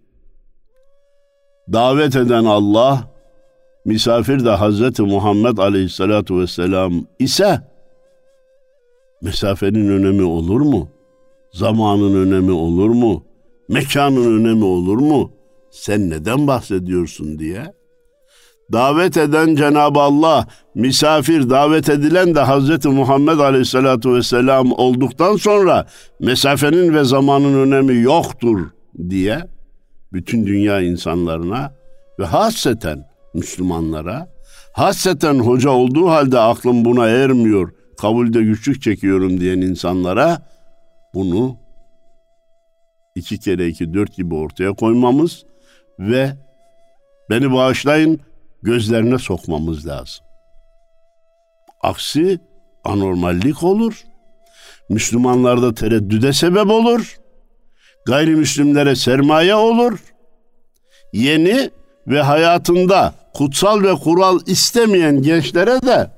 Davet 1.72 2.16
eden 2.16 2.44
Allah, 2.44 3.10
misafir 3.84 4.44
de 4.44 4.50
Hazreti 4.50 5.02
Muhammed 5.02 5.58
Aleyhisselatu 5.58 6.40
Vesselam 6.40 6.92
ise 7.18 7.60
mesafenin 9.22 9.88
önemi 9.88 10.22
olur 10.22 10.60
mu? 10.60 10.88
Zamanın 11.52 12.26
önemi 12.26 12.52
olur 12.52 12.90
mu? 12.90 13.24
Mekanın 13.68 14.40
önemi 14.40 14.64
olur 14.64 14.98
mu? 14.98 15.32
Sen 15.70 16.10
neden 16.10 16.46
bahsediyorsun 16.46 17.38
diye 17.38 17.72
davet 18.72 19.16
eden 19.16 19.54
Cenab-ı 19.54 20.00
Allah, 20.00 20.46
misafir 20.74 21.50
davet 21.50 21.88
edilen 21.88 22.34
de 22.34 22.40
Hazreti 22.40 22.88
Muhammed 22.88 23.38
Aleyhisselatü 23.38 24.14
Vesselam 24.14 24.72
olduktan 24.72 25.36
sonra 25.36 25.86
mesafenin 26.20 26.94
ve 26.94 27.04
zamanın 27.04 27.54
önemi 27.54 28.02
yoktur 28.02 28.60
diye 29.10 29.40
bütün 30.12 30.46
dünya 30.46 30.80
insanlarına 30.80 31.72
ve 32.18 32.24
hasreten 32.24 33.10
Müslümanlara, 33.34 34.28
hasreten 34.72 35.38
hoca 35.38 35.70
olduğu 35.70 36.08
halde 36.08 36.38
aklım 36.38 36.84
buna 36.84 37.08
ermiyor, 37.08 37.72
kabulde 37.98 38.42
güçlük 38.42 38.82
çekiyorum 38.82 39.40
diyen 39.40 39.60
insanlara 39.60 40.42
bunu 41.14 41.56
iki 43.14 43.38
kere 43.38 43.68
iki 43.68 43.94
dört 43.94 44.16
gibi 44.16 44.34
ortaya 44.34 44.72
koymamız 44.72 45.44
ve 45.98 46.36
beni 47.30 47.52
bağışlayın 47.52 48.20
gözlerine 48.62 49.18
sokmamız 49.18 49.86
lazım. 49.86 50.24
Aksi 51.82 52.38
anormallik 52.84 53.62
olur. 53.62 54.04
Müslümanlarda 54.88 55.74
tereddüde 55.74 56.32
sebep 56.32 56.66
olur. 56.66 57.19
Gayrimüslimlere 58.06 58.96
sermaye 58.96 59.54
olur. 59.54 59.98
Yeni 61.12 61.70
ve 62.06 62.22
hayatında 62.22 63.14
kutsal 63.34 63.82
ve 63.82 63.94
kural 63.94 64.40
istemeyen 64.46 65.22
gençlere 65.22 65.82
de 65.82 66.10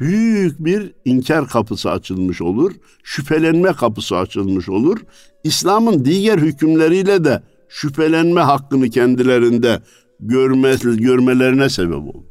büyük 0.00 0.64
bir 0.64 0.92
inkar 1.04 1.48
kapısı 1.48 1.90
açılmış 1.90 2.42
olur. 2.42 2.72
Şüphelenme 3.04 3.72
kapısı 3.72 4.16
açılmış 4.16 4.68
olur. 4.68 4.98
İslam'ın 5.44 6.04
diğer 6.04 6.38
hükümleriyle 6.38 7.24
de 7.24 7.42
şüphelenme 7.68 8.40
hakkını 8.40 8.90
kendilerinde 8.90 9.82
görme, 10.20 10.74
görmelerine 10.84 11.68
sebep 11.68 12.14
olur. 12.14 12.28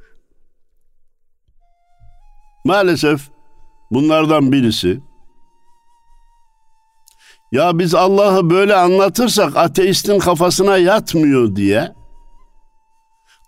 Maalesef 2.65 3.21
bunlardan 3.91 4.51
birisi 4.51 4.99
ya 7.51 7.79
biz 7.79 7.95
Allah'ı 7.95 8.49
böyle 8.49 8.75
anlatırsak 8.75 9.57
ateistin 9.57 10.19
kafasına 10.19 10.77
yatmıyor 10.77 11.55
diye 11.55 11.91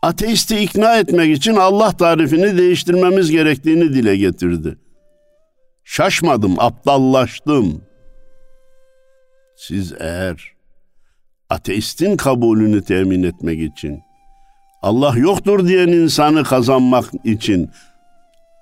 ateisti 0.01 0.59
ikna 0.59 0.97
etmek 0.97 1.37
için 1.37 1.55
Allah 1.55 1.91
tarifini 1.91 2.57
değiştirmemiz 2.57 3.31
gerektiğini 3.31 3.93
dile 3.93 4.17
getirdi. 4.17 4.77
Şaşmadım, 5.83 6.59
aptallaştım. 6.59 7.81
Siz 9.57 9.93
eğer 9.99 10.53
ateistin 11.49 12.17
kabulünü 12.17 12.83
temin 12.83 13.23
etmek 13.23 13.61
için 13.61 13.99
Allah 14.81 15.17
yoktur 15.17 15.67
diyen 15.67 15.87
insanı 15.87 16.43
kazanmak 16.43 17.05
için 17.23 17.69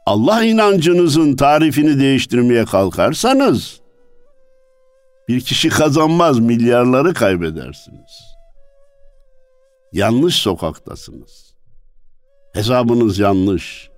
Allah 0.06 0.43
inancınızın 0.43 1.36
tarifini 1.36 2.00
değiştirmeye 2.00 2.65
kalkarsanız 2.65 3.82
bir 5.27 5.41
kişi 5.41 5.69
kazanmaz, 5.69 6.39
milyarları 6.39 7.13
kaybedersiniz. 7.13 8.37
Yanlış 9.93 10.35
sokaktasınız. 10.35 11.53
Hesabınız 12.53 13.19
yanlış, 13.19 13.89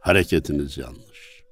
hareketiniz 0.00 0.78
yanlış. 0.78 1.44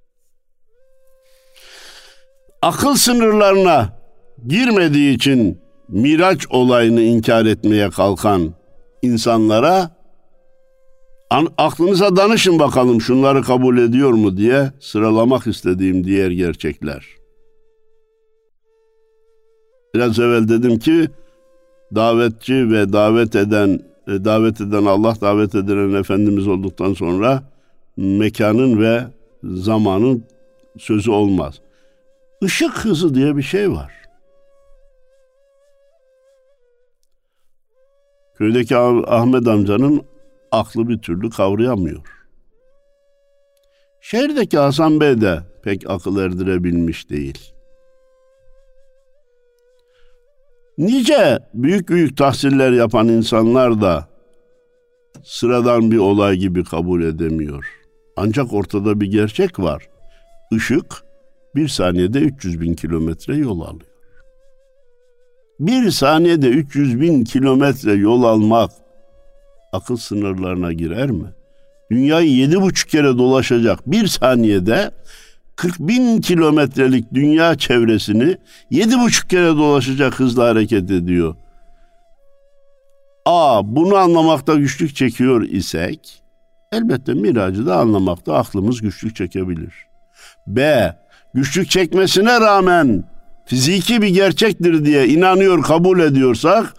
Akıl 2.62 2.94
sınırlarına 2.94 3.98
girmediği 4.46 5.14
için 5.14 5.60
Miraç 5.88 6.46
olayını 6.50 7.00
inkar 7.00 7.46
etmeye 7.46 7.90
kalkan 7.90 8.54
insanlara 9.02 9.90
an, 11.30 11.48
aklınıza 11.58 12.16
danışın 12.16 12.58
bakalım 12.58 13.00
şunları 13.00 13.42
kabul 13.42 13.78
ediyor 13.78 14.12
mu 14.12 14.36
diye 14.36 14.72
sıralamak 14.80 15.46
istediğim 15.46 16.04
diğer 16.04 16.30
gerçekler. 16.30 17.17
Biraz 19.94 20.18
evvel 20.18 20.48
dedim 20.48 20.78
ki 20.78 21.08
davetçi 21.94 22.70
ve 22.70 22.92
davet 22.92 23.36
eden 23.36 23.80
e, 24.08 24.24
davet 24.24 24.60
eden 24.60 24.84
Allah 24.84 25.14
davet 25.20 25.54
edilen 25.54 26.00
Efendimiz 26.00 26.48
olduktan 26.48 26.94
sonra 26.94 27.42
mekanın 27.96 28.80
ve 28.80 29.04
zamanın 29.44 30.24
sözü 30.78 31.10
olmaz. 31.10 31.60
Işık 32.40 32.84
hızı 32.84 33.14
diye 33.14 33.36
bir 33.36 33.42
şey 33.42 33.70
var. 33.70 33.92
Köydeki 38.34 38.76
Ahmet 38.76 39.48
amcanın 39.48 40.02
aklı 40.52 40.88
bir 40.88 40.98
türlü 40.98 41.30
kavrayamıyor. 41.30 42.02
Şehirdeki 44.00 44.58
Hasan 44.58 45.00
Bey 45.00 45.20
de 45.20 45.42
pek 45.62 45.90
akıl 45.90 46.18
erdirebilmiş 46.18 47.10
değil. 47.10 47.52
Nice 50.78 51.38
büyük 51.54 51.88
büyük 51.88 52.16
tahsiller 52.16 52.72
yapan 52.72 53.08
insanlar 53.08 53.80
da 53.80 54.08
sıradan 55.24 55.90
bir 55.90 55.98
olay 55.98 56.36
gibi 56.36 56.64
kabul 56.64 57.02
edemiyor. 57.02 57.64
Ancak 58.16 58.52
ortada 58.52 59.00
bir 59.00 59.06
gerçek 59.06 59.58
var. 59.58 59.88
Işık 60.52 60.84
bir 61.54 61.68
saniyede 61.68 62.18
300 62.18 62.60
bin 62.60 62.74
kilometre 62.74 63.36
yol 63.36 63.60
alıyor. 63.60 63.90
Bir 65.60 65.90
saniyede 65.90 66.48
300 66.48 67.00
bin 67.00 67.24
kilometre 67.24 67.92
yol 67.92 68.22
almak 68.22 68.70
akıl 69.72 69.96
sınırlarına 69.96 70.72
girer 70.72 71.10
mi? 71.10 71.26
Dünyayı 71.90 72.30
yedi 72.30 72.60
buçuk 72.60 72.90
kere 72.90 73.18
dolaşacak 73.18 73.86
bir 73.86 74.06
saniyede 74.06 74.90
40 75.58 75.78
bin 75.78 76.20
kilometrelik 76.20 77.14
dünya 77.14 77.54
çevresini 77.54 78.36
yedi 78.70 78.98
buçuk 78.98 79.30
kere 79.30 79.48
dolaşacak 79.48 80.20
hızla 80.20 80.44
hareket 80.44 80.90
ediyor. 80.90 81.34
A. 83.26 83.60
Bunu 83.76 83.96
anlamakta 83.96 84.54
güçlük 84.54 84.96
çekiyor 84.96 85.42
isek 85.42 86.22
elbette 86.72 87.14
miracı 87.14 87.66
da 87.66 87.76
anlamakta 87.76 88.34
aklımız 88.34 88.80
güçlük 88.80 89.16
çekebilir. 89.16 89.74
B. 90.46 90.92
Güçlük 91.34 91.70
çekmesine 91.70 92.40
rağmen 92.40 93.04
fiziki 93.46 94.02
bir 94.02 94.08
gerçektir 94.08 94.84
diye 94.84 95.08
inanıyor, 95.08 95.62
kabul 95.62 96.00
ediyorsak 96.00 96.74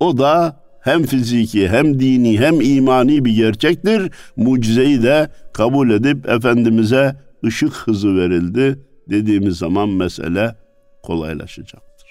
o 0.00 0.18
da 0.18 0.56
hem 0.80 1.02
fiziki 1.02 1.68
hem 1.68 2.00
dini 2.00 2.40
hem 2.40 2.60
imani 2.60 3.24
bir 3.24 3.36
gerçektir. 3.36 4.12
Mucizeyi 4.36 5.02
de 5.02 5.28
kabul 5.52 5.90
edip 5.90 6.28
Efendimiz'e 6.28 7.27
ışık 7.44 7.72
hızı 7.72 8.16
verildi 8.16 8.82
dediğimiz 9.10 9.56
zaman 9.56 9.88
mesele 9.88 10.56
kolaylaşacaktır. 11.02 12.08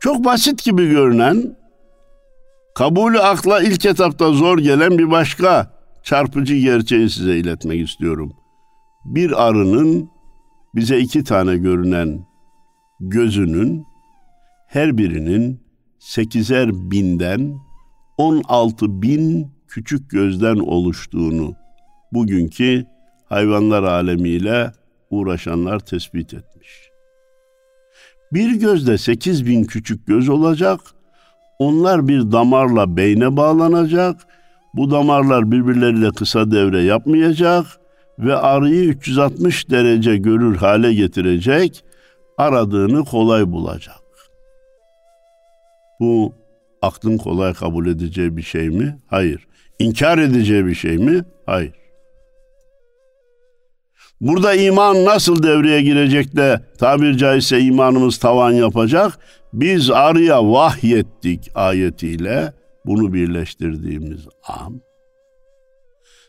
Çok 0.00 0.24
basit 0.24 0.64
gibi 0.64 0.90
görünen, 0.90 1.56
kabulü 2.74 3.18
akla 3.20 3.60
ilk 3.60 3.86
etapta 3.86 4.32
zor 4.32 4.58
gelen 4.58 4.98
bir 4.98 5.10
başka 5.10 5.70
çarpıcı 6.02 6.56
gerçeği 6.56 7.10
size 7.10 7.36
iletmek 7.36 7.88
istiyorum. 7.88 8.32
Bir 9.04 9.48
arının 9.48 10.10
bize 10.74 10.98
iki 10.98 11.24
tane 11.24 11.56
görünen 11.56 12.26
gözünün 13.00 13.84
her 14.66 14.98
birinin 14.98 15.60
sekizer 15.98 16.90
binden 16.90 17.54
16 18.18 19.02
bin 19.02 19.52
küçük 19.68 20.10
gözden 20.10 20.56
oluştuğunu 20.56 21.54
bugünkü 22.12 22.86
hayvanlar 23.32 23.82
alemiyle 23.82 24.72
uğraşanlar 25.10 25.78
tespit 25.78 26.34
etmiş. 26.34 26.90
Bir 28.32 28.54
gözde 28.54 28.98
sekiz 28.98 29.46
bin 29.46 29.64
küçük 29.64 30.06
göz 30.06 30.28
olacak, 30.28 30.80
onlar 31.58 32.08
bir 32.08 32.32
damarla 32.32 32.96
beyne 32.96 33.36
bağlanacak, 33.36 34.20
bu 34.74 34.90
damarlar 34.90 35.52
birbirleriyle 35.52 36.10
kısa 36.10 36.50
devre 36.50 36.82
yapmayacak 36.82 37.66
ve 38.18 38.36
arıyı 38.36 38.84
360 38.84 39.70
derece 39.70 40.16
görür 40.16 40.56
hale 40.56 40.94
getirecek, 40.94 41.84
aradığını 42.38 43.04
kolay 43.04 43.52
bulacak. 43.52 44.02
Bu 46.00 46.34
aklın 46.82 47.18
kolay 47.18 47.54
kabul 47.54 47.86
edeceği 47.86 48.36
bir 48.36 48.42
şey 48.42 48.70
mi? 48.70 48.98
Hayır. 49.06 49.46
İnkar 49.78 50.18
edeceği 50.18 50.66
bir 50.66 50.74
şey 50.74 50.98
mi? 50.98 51.24
Hayır. 51.46 51.81
Burada 54.22 54.54
iman 54.54 55.04
nasıl 55.04 55.42
devreye 55.42 55.82
girecek 55.82 56.36
de 56.36 56.60
tabir 56.78 57.16
caizse 57.16 57.60
imanımız 57.60 58.18
tavan 58.18 58.52
yapacak? 58.52 59.18
Biz 59.52 59.90
arıya 59.90 60.50
vahyettik 60.50 61.50
ayetiyle 61.54 62.52
bunu 62.86 63.12
birleştirdiğimiz 63.12 64.20
an. 64.48 64.80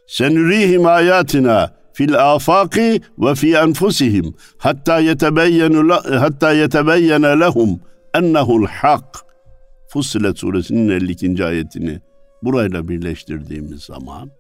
Senürihim 0.08 0.86
ayatina 0.86 1.72
fil 1.94 2.34
afaki 2.34 3.02
ve 3.18 3.36
fi 3.36 3.56
enfusihim 3.56 4.34
hatta 4.58 5.00
yetebeyyenu 5.00 5.94
hatta 6.20 6.52
yetebeyyene 6.52 7.40
lehum 7.40 7.80
ennehu'l 8.14 8.66
hak. 8.66 9.26
Fussilet 9.90 10.40
suresinin 10.40 10.90
52. 10.90 11.46
ayetini 11.46 12.02
burayla 12.44 12.88
birleştirdiğimiz 12.88 13.82
zaman 13.84 14.32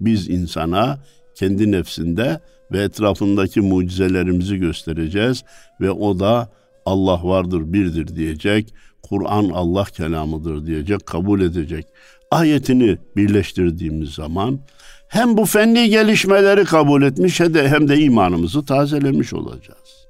biz 0.00 0.30
insana 0.30 0.98
kendi 1.36 1.72
nefsinde 1.72 2.40
ve 2.72 2.82
etrafındaki 2.82 3.60
mucizelerimizi 3.60 4.56
göstereceğiz 4.56 5.44
ve 5.80 5.90
o 5.90 6.18
da 6.18 6.50
Allah 6.86 7.20
vardır, 7.24 7.72
birdir 7.72 8.16
diyecek. 8.16 8.74
Kur'an 9.02 9.48
Allah 9.48 9.84
kelamıdır 9.84 10.66
diyecek, 10.66 11.06
kabul 11.06 11.40
edecek. 11.40 11.86
Ayetini 12.30 12.98
birleştirdiğimiz 13.16 14.10
zaman 14.10 14.60
hem 15.08 15.36
bu 15.36 15.44
fenli 15.44 15.88
gelişmeleri 15.88 16.64
kabul 16.64 17.02
etmiş 17.02 17.40
hem 17.40 17.88
de 17.88 17.98
imanımızı 17.98 18.64
tazelemiş 18.64 19.32
olacağız. 19.32 20.06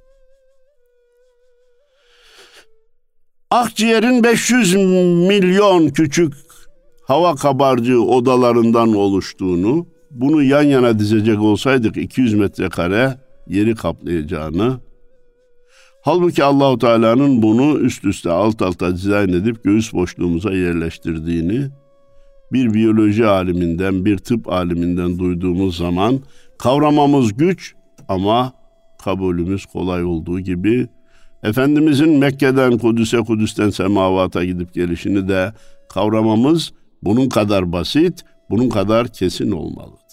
Akciğerin 3.51 4.23
500 4.23 4.75
milyon 5.27 5.89
küçük 5.89 6.33
hava 7.07 7.35
kabarcığı 7.35 8.01
odalarından 8.01 8.95
oluştuğunu, 8.95 9.87
bunu 10.11 10.43
yan 10.43 10.63
yana 10.63 10.99
dizecek 10.99 11.39
olsaydık 11.39 11.97
200 11.97 12.33
metrekare 12.33 13.17
yeri 13.47 13.75
kaplayacağını, 13.75 14.79
halbuki 16.01 16.43
Allahu 16.43 16.77
Teala'nın 16.77 17.41
bunu 17.41 17.79
üst 17.79 18.05
üste 18.05 18.31
alt 18.31 18.61
alta 18.61 18.95
dizayn 18.95 19.29
edip 19.29 19.63
göğüs 19.63 19.93
boşluğumuza 19.93 20.51
yerleştirdiğini 20.51 21.67
bir 22.53 22.73
biyoloji 22.73 23.25
aliminden, 23.25 24.05
bir 24.05 24.17
tıp 24.17 24.49
aliminden 24.49 25.19
duyduğumuz 25.19 25.77
zaman 25.77 26.19
kavramamız 26.59 27.37
güç 27.37 27.75
ama 28.07 28.53
kabulümüz 29.03 29.65
kolay 29.65 30.03
olduğu 30.03 30.39
gibi 30.39 30.87
Efendimizin 31.43 32.19
Mekke'den 32.19 32.77
Kudüs'e, 32.77 33.17
Kudüs'ten 33.17 33.69
semavata 33.69 34.45
gidip 34.45 34.73
gelişini 34.73 35.27
de 35.27 35.53
kavramamız 35.89 36.73
bunun 37.03 37.29
kadar 37.29 37.71
basit, 37.71 38.25
bunun 38.49 38.69
kadar 38.69 39.07
kesin 39.07 39.51
olmalıdır. 39.51 40.07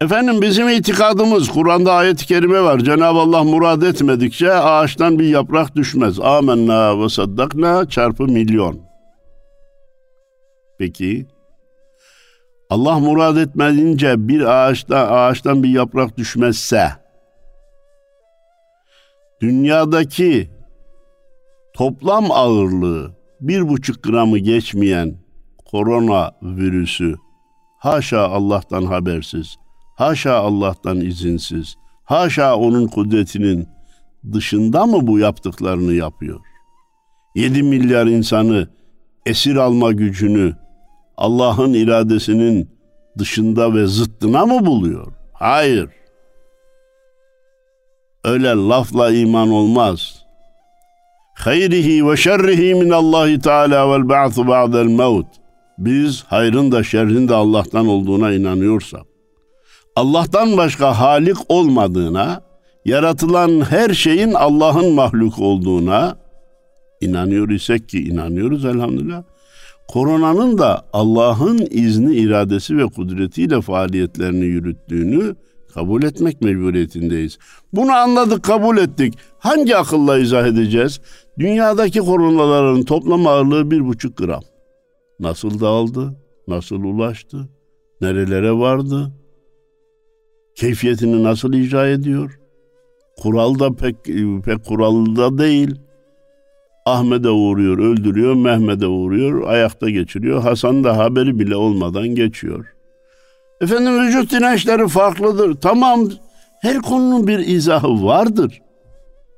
Efendim 0.00 0.42
bizim 0.42 0.68
itikadımız, 0.68 1.48
Kur'an'da 1.48 1.92
ayet-i 1.92 2.26
kerime 2.26 2.60
var. 2.62 2.78
Cenab-ı 2.78 3.18
Allah 3.18 3.44
murad 3.44 3.82
etmedikçe 3.82 4.52
ağaçtan 4.52 5.18
bir 5.18 5.28
yaprak 5.28 5.76
düşmez. 5.76 6.20
Amenna 6.20 7.00
ve 7.00 7.08
saddakna 7.08 7.88
çarpı 7.88 8.24
milyon. 8.24 8.80
Peki, 10.78 11.26
Allah 12.70 12.98
murad 12.98 13.36
etmedince 13.36 14.28
bir 14.28 14.40
ağaçta 14.40 14.96
ağaçtan 14.96 15.62
bir 15.62 15.68
yaprak 15.68 16.18
düşmezse, 16.18 16.88
dünyadaki 19.40 20.50
toplam 21.74 22.30
ağırlığı 22.30 23.16
bir 23.40 23.68
buçuk 23.68 24.02
gramı 24.02 24.38
geçmeyen 24.38 25.27
korona 25.70 26.32
virüsü 26.42 27.16
haşa 27.78 28.28
Allah'tan 28.28 28.82
habersiz, 28.82 29.56
haşa 29.96 30.34
Allah'tan 30.34 31.00
izinsiz, 31.00 31.76
haşa 32.04 32.56
onun 32.56 32.86
kudretinin 32.86 33.68
dışında 34.32 34.86
mı 34.86 35.06
bu 35.06 35.18
yaptıklarını 35.18 35.92
yapıyor? 35.92 36.40
7 37.34 37.62
milyar 37.62 38.06
insanı 38.06 38.68
esir 39.26 39.56
alma 39.56 39.92
gücünü 39.92 40.56
Allah'ın 41.16 41.74
iradesinin 41.74 42.70
dışında 43.18 43.74
ve 43.74 43.86
zıttına 43.86 44.46
mı 44.46 44.66
buluyor? 44.66 45.12
Hayır. 45.32 45.88
Öyle 48.24 48.48
lafla 48.48 49.10
iman 49.10 49.50
olmaz. 49.50 50.24
Hayrihi 51.34 52.06
ve 52.06 52.16
şerrihi 52.16 52.74
min 52.74 52.90
Allahi 52.90 53.40
Teala 53.40 53.90
vel 53.90 54.08
ba'su 54.08 54.48
ba'del 54.48 54.86
mevt. 54.86 55.26
Biz 55.78 56.22
hayrın 56.22 56.72
da 56.72 56.82
şerrin 56.82 57.28
de 57.28 57.34
Allah'tan 57.34 57.88
olduğuna 57.88 58.32
inanıyorsak, 58.32 59.02
Allah'tan 59.96 60.56
başka 60.56 61.00
halik 61.00 61.36
olmadığına, 61.48 62.42
yaratılan 62.84 63.60
her 63.60 63.90
şeyin 63.90 64.32
Allah'ın 64.32 64.94
mahluk 64.94 65.38
olduğuna 65.38 66.16
inanıyor 67.00 67.48
isek 67.48 67.88
ki 67.88 67.98
inanıyoruz 68.08 68.64
elhamdülillah. 68.64 69.22
Koronanın 69.88 70.58
da 70.58 70.82
Allah'ın 70.92 71.66
izni, 71.70 72.14
iradesi 72.14 72.76
ve 72.76 72.86
kudretiyle 72.86 73.60
faaliyetlerini 73.60 74.44
yürüttüğünü 74.44 75.36
kabul 75.74 76.02
etmek 76.02 76.40
mecburiyetindeyiz. 76.40 77.38
Bunu 77.72 77.92
anladık, 77.92 78.42
kabul 78.42 78.78
ettik. 78.78 79.14
Hangi 79.38 79.76
akılla 79.76 80.18
izah 80.18 80.46
edeceğiz? 80.46 81.00
Dünyadaki 81.38 81.98
koronaların 81.98 82.82
toplam 82.82 83.26
ağırlığı 83.26 83.70
bir 83.70 83.86
buçuk 83.86 84.16
gram. 84.16 84.42
Nasıl 85.20 85.60
dağıldı? 85.60 86.16
Nasıl 86.48 86.76
ulaştı? 86.76 87.48
Nerelere 88.00 88.52
vardı? 88.52 89.12
Keyfiyetini 90.54 91.22
nasıl 91.22 91.52
icra 91.52 91.88
ediyor? 91.88 92.40
Kural 93.22 93.58
da 93.58 93.74
pek, 93.74 94.04
pek 94.44 94.64
kuralda 94.64 95.38
değil. 95.38 95.74
Ahmet'e 96.86 97.28
uğruyor, 97.28 97.78
öldürüyor, 97.78 98.34
Mehmet'e 98.34 98.86
uğruyor, 98.86 99.48
ayakta 99.48 99.90
geçiriyor. 99.90 100.42
Hasan 100.42 100.84
da 100.84 100.96
haberi 100.96 101.38
bile 101.38 101.56
olmadan 101.56 102.08
geçiyor. 102.08 102.66
Efendim 103.60 104.00
vücut 104.00 104.32
dirençleri 104.32 104.88
farklıdır. 104.88 105.54
Tamam 105.54 106.08
her 106.62 106.78
konunun 106.78 107.26
bir 107.26 107.38
izahı 107.38 108.04
vardır. 108.04 108.62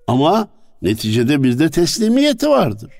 Ama 0.06 0.48
neticede 0.82 1.42
bizde 1.42 1.70
teslimiyeti 1.70 2.48
vardır. 2.48 2.90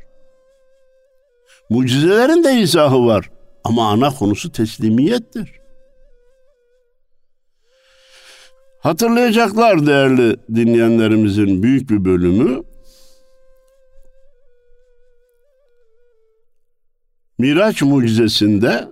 Mucizelerin 1.71 2.45
de 2.45 2.61
izahı 2.61 3.07
var 3.07 3.31
ama 3.65 3.91
ana 3.91 4.11
konusu 4.11 4.53
teslimiyettir. 4.53 5.61
Hatırlayacaklar 8.81 9.87
değerli 9.87 10.37
dinleyenlerimizin 10.55 11.63
büyük 11.63 11.91
bir 11.91 12.05
bölümü 12.05 12.63
Miraç 17.39 17.83
mucizesinde 17.83 18.89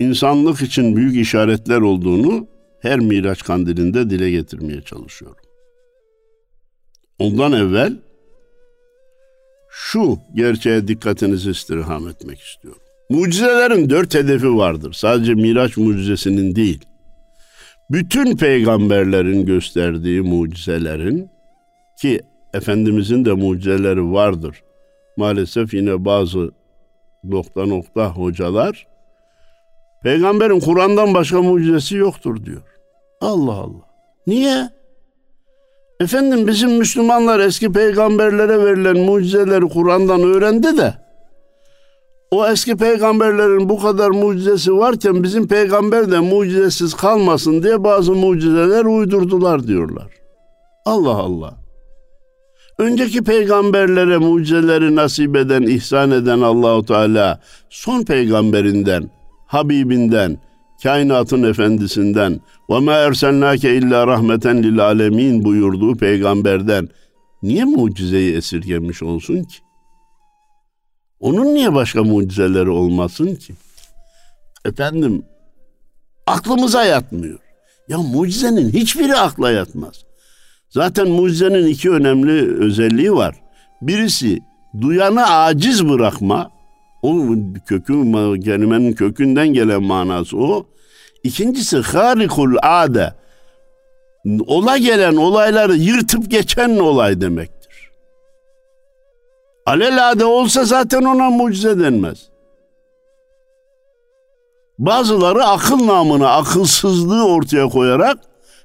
insanlık 0.00 0.62
için 0.62 0.96
büyük 0.96 1.16
işaretler 1.16 1.80
olduğunu 1.80 2.46
her 2.80 2.98
Miraç 2.98 3.42
kandilinde 3.42 4.10
dile 4.10 4.30
getirmeye 4.30 4.82
çalışıyorum. 4.82 5.44
Ondan 7.18 7.52
evvel 7.52 7.96
şu 9.70 10.18
gerçeğe 10.34 10.88
dikkatinizi 10.88 11.50
istirham 11.50 12.08
etmek 12.08 12.40
istiyorum. 12.40 12.82
Mucizelerin 13.10 13.90
dört 13.90 14.14
hedefi 14.14 14.56
vardır. 14.56 14.92
Sadece 14.92 15.34
Miraç 15.34 15.76
mucizesinin 15.76 16.54
değil. 16.54 16.84
Bütün 17.90 18.36
peygamberlerin 18.36 19.46
gösterdiği 19.46 20.20
mucizelerin 20.20 21.30
ki 22.00 22.20
Efendimizin 22.54 23.24
de 23.24 23.32
mucizeleri 23.32 24.12
vardır. 24.12 24.62
Maalesef 25.16 25.74
yine 25.74 26.04
bazı 26.04 26.50
nokta 27.24 27.66
nokta 27.66 28.10
hocalar 28.10 28.86
peygamberin 30.02 30.60
Kur'an'dan 30.60 31.14
başka 31.14 31.42
mucizesi 31.42 31.96
yoktur 31.96 32.44
diyor. 32.44 32.62
Allah 33.20 33.52
Allah. 33.52 33.88
Niye? 34.26 34.68
Efendim 36.00 36.46
bizim 36.46 36.70
Müslümanlar 36.70 37.40
eski 37.40 37.72
peygamberlere 37.72 38.64
verilen 38.64 38.98
mucizeleri 38.98 39.68
Kur'an'dan 39.68 40.22
öğrendi 40.22 40.76
de 40.76 40.94
o 42.30 42.46
eski 42.46 42.76
peygamberlerin 42.76 43.68
bu 43.68 43.80
kadar 43.82 44.08
mucizesi 44.10 44.72
varken 44.76 45.22
bizim 45.22 45.48
peygamber 45.48 46.10
de 46.10 46.18
mucizesiz 46.18 46.94
kalmasın 46.94 47.62
diye 47.62 47.84
bazı 47.84 48.12
mucizeler 48.12 48.84
uydurdular 48.84 49.66
diyorlar. 49.66 50.06
Allah 50.84 51.16
Allah. 51.16 51.54
Önceki 52.78 53.24
peygamberlere 53.24 54.18
mucizeleri 54.18 54.96
nasip 54.96 55.36
eden, 55.36 55.62
ihsan 55.62 56.10
eden 56.10 56.40
Allahu 56.40 56.84
Teala 56.84 57.40
son 57.70 58.02
peygamberinden, 58.02 59.10
Habibinden, 59.46 60.38
kainatın 60.82 61.42
efendisinden 61.42 62.40
ve 62.70 62.78
ma 62.78 62.92
erselnake 62.92 63.76
illa 63.76 64.06
rahmeten 64.06 64.62
lil 64.62 64.84
alemin 64.84 65.44
buyurduğu 65.44 65.96
peygamberden 65.96 66.88
niye 67.42 67.64
mucizeyi 67.64 68.36
esirgemiş 68.36 69.02
olsun 69.02 69.44
ki? 69.44 69.58
Onun 71.20 71.54
niye 71.54 71.74
başka 71.74 72.04
mucizeleri 72.04 72.70
olmasın 72.70 73.34
ki? 73.34 73.54
Efendim 74.64 75.22
aklımıza 76.26 76.84
yatmıyor. 76.84 77.38
Ya 77.88 77.98
mucizenin 77.98 78.72
hiçbiri 78.72 79.16
akla 79.16 79.50
yatmaz. 79.50 80.04
Zaten 80.70 81.08
mucizenin 81.08 81.66
iki 81.66 81.90
önemli 81.90 82.58
özelliği 82.58 83.12
var. 83.12 83.34
Birisi 83.82 84.40
duyanı 84.80 85.26
aciz 85.26 85.88
bırakma. 85.88 86.57
O 87.02 87.16
kökü, 87.66 87.92
kelimenin 88.44 88.92
kökünden 88.92 89.48
gelen 89.48 89.82
manası 89.82 90.36
o. 90.38 90.66
İkincisi 91.22 91.76
harikul 91.76 92.56
ade. 92.62 93.14
Ola 94.46 94.78
gelen 94.78 95.16
olayları 95.16 95.74
yırtıp 95.76 96.30
geçen 96.30 96.78
olay 96.78 97.20
demektir. 97.20 97.90
Alelade 99.66 100.24
olsa 100.24 100.64
zaten 100.64 101.02
ona 101.02 101.30
mucize 101.30 101.80
denmez. 101.80 102.28
Bazıları 104.78 105.44
akıl 105.44 105.86
namına 105.86 106.30
akılsızlığı 106.30 107.26
ortaya 107.26 107.68
koyarak 107.68 108.18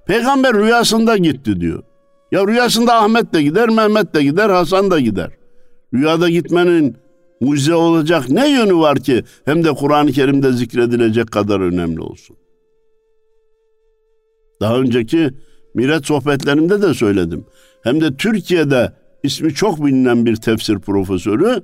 peygamber 0.06 0.54
rüyasında 0.54 1.18
gitti 1.18 1.62
diyor. 1.62 1.84
Ya 2.32 2.48
rüyasında 2.48 2.96
Ahmet 2.96 3.34
de 3.34 3.44
gider, 3.44 3.70
Mehmet 3.70 4.16
de 4.16 4.24
gider, 4.24 4.50
Hasan 4.50 4.92
da 4.92 5.00
gider. 5.00 5.30
Rüyada 5.94 6.30
gitmenin 6.30 6.98
mucize 7.44 7.76
olacak 7.76 8.30
ne 8.30 8.52
yönü 8.52 8.76
var 8.76 9.00
ki 9.00 9.24
hem 9.46 9.64
de 9.64 9.72
Kur'an-ı 9.72 10.12
Kerim'de 10.12 10.52
zikredilecek 10.52 11.32
kadar 11.32 11.60
önemli 11.60 12.02
olsun. 12.02 12.36
Daha 14.62 14.78
önceki 14.78 15.30
Mirat 15.74 16.06
sohbetlerimde 16.06 16.82
de 16.82 16.94
söyledim. 16.94 17.46
Hem 17.84 18.02
de 18.02 18.16
Türkiye'de 18.16 18.94
ismi 19.24 19.54
çok 19.54 19.86
bilinen 19.86 20.26
bir 20.26 20.36
tefsir 20.36 20.80
profesörü 20.80 21.64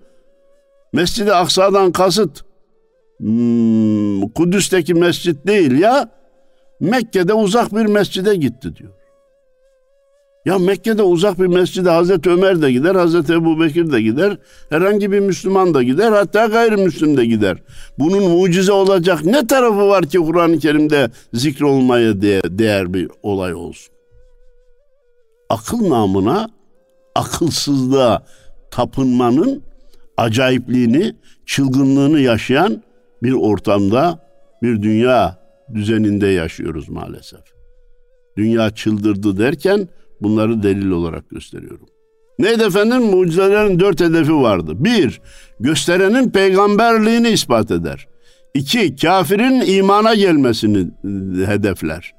Mescid-i 0.94 1.34
Aksa'dan 1.34 1.92
kasıt 1.92 2.42
hmm, 3.18 4.30
Kudüs'teki 4.30 4.94
mescit 4.94 5.48
değil 5.48 5.72
ya 5.72 6.10
Mekke'de 6.80 7.34
uzak 7.34 7.76
bir 7.76 7.86
mescide 7.86 8.36
gitti 8.36 8.76
diyor. 8.76 8.99
Ya 10.46 10.60
Mekke'de 10.60 11.04
uzak 11.04 11.40
bir 11.40 11.48
mescide 11.48 11.90
Hazreti 11.90 12.30
Ömer 12.30 12.62
de 12.62 12.72
gider, 12.72 12.96
Hazreti 12.96 13.34
Ebu 13.34 13.60
Bekir 13.60 13.92
de 13.92 14.02
gider, 14.02 14.38
herhangi 14.70 15.12
bir 15.12 15.20
Müslüman 15.20 15.74
da 15.74 15.84
gider, 15.84 16.12
hatta 16.12 16.46
gayrimüslim 16.46 17.18
de 17.18 17.26
gider. 17.26 17.58
Bunun 18.00 18.24
mucize 18.24 18.72
olacak 18.72 19.26
ne 19.26 19.48
tarafı 19.48 19.88
var 19.88 20.06
ki 20.06 20.18
Kur'an-ı 20.18 20.60
Kerim'de 20.60 21.12
zikrolmaya 21.34 22.22
değer, 22.22 22.60
değer 22.60 22.94
bir 22.94 23.10
olay 23.24 23.54
olsun? 23.54 23.94
Akıl 25.50 25.90
namına, 25.90 26.50
akılsızlığa 27.16 28.26
tapınmanın 28.72 29.64
acayipliğini, 30.18 31.16
çılgınlığını 31.46 32.20
yaşayan 32.20 32.84
bir 33.24 33.34
ortamda, 33.34 34.30
bir 34.62 34.82
dünya 34.82 35.40
düzeninde 35.74 36.28
yaşıyoruz 36.28 36.90
maalesef. 36.90 37.42
Dünya 38.38 38.70
çıldırdı 38.70 39.38
derken 39.38 39.88
Bunları 40.22 40.64
delil 40.64 40.92
olarak 40.92 41.30
gösteriyorum. 41.30 41.88
Neydi 42.40 42.64
efendim? 42.64 43.02
Mucizelerin 43.02 43.80
dört 43.80 44.02
hedefi 44.02 44.36
vardı. 44.36 44.72
Bir, 44.76 45.22
gösterenin 45.60 46.30
peygamberliğini 46.30 47.30
ispat 47.30 47.72
eder. 47.72 48.08
İki, 48.54 48.96
kafirin 48.96 49.62
imana 49.62 50.16
gelmesini 50.16 50.88
hedefler. 51.46 52.14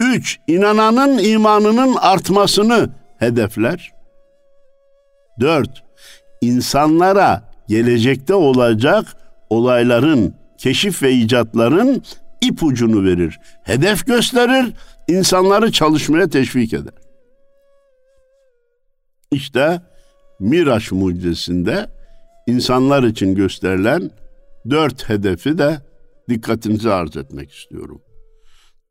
Üç, 0.00 0.38
inananın 0.46 1.18
imanının 1.18 1.94
artmasını 1.94 2.90
hedefler. 3.18 3.92
Dört, 5.40 5.82
insanlara 6.40 7.42
gelecekte 7.68 8.34
olacak 8.34 9.04
olayların, 9.50 10.34
keşif 10.58 11.02
ve 11.02 11.12
icatların 11.12 12.02
ipucunu 12.40 13.04
verir. 13.04 13.40
Hedef 13.62 14.06
gösterir, 14.06 14.72
insanları 15.08 15.72
çalışmaya 15.72 16.28
teşvik 16.28 16.72
eder. 16.72 17.03
İşte 19.30 19.82
Miraç 20.40 20.92
mucizesinde 20.92 21.90
insanlar 22.46 23.02
için 23.02 23.34
gösterilen 23.34 24.10
dört 24.70 25.08
hedefi 25.08 25.58
de 25.58 25.80
dikkatinizi 26.28 26.90
arz 26.90 27.16
etmek 27.16 27.52
istiyorum. 27.52 28.02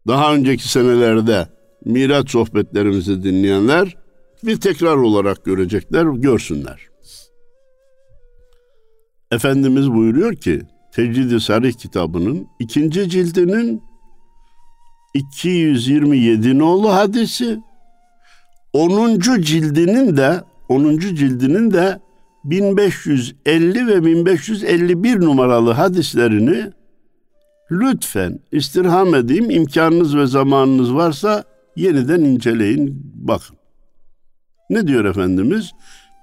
Daha 0.07 0.35
önceki 0.35 0.69
senelerde 0.69 1.47
Miraç 1.85 2.31
sohbetlerimizi 2.31 3.23
dinleyenler 3.23 3.97
bir 4.43 4.61
tekrar 4.61 4.95
olarak 4.95 5.45
görecekler, 5.45 6.05
görsünler. 6.05 6.87
Efendimiz 9.31 9.91
buyuruyor 9.91 10.35
ki 10.35 10.61
Tecrid-i 10.91 11.39
Sarih 11.39 11.73
kitabının 11.73 12.47
ikinci 12.59 13.09
cildinin 13.09 13.83
227 15.13 16.59
nolu 16.59 16.93
hadisi 16.93 17.59
10. 18.73 19.19
cildinin 19.41 20.17
de 20.17 20.41
10. 20.69 20.97
cildinin 20.99 21.71
de 21.71 21.99
1550 22.43 23.87
ve 23.87 24.05
1551 24.05 25.19
numaralı 25.21 25.71
hadislerini 25.71 26.71
lütfen 27.71 28.39
istirham 28.51 29.15
edeyim 29.15 29.49
imkanınız 29.49 30.17
ve 30.17 30.27
zamanınız 30.27 30.93
varsa 30.93 31.43
yeniden 31.75 32.19
inceleyin 32.19 33.11
bakın. 33.15 33.57
Ne 34.69 34.87
diyor 34.87 35.05
Efendimiz? 35.05 35.71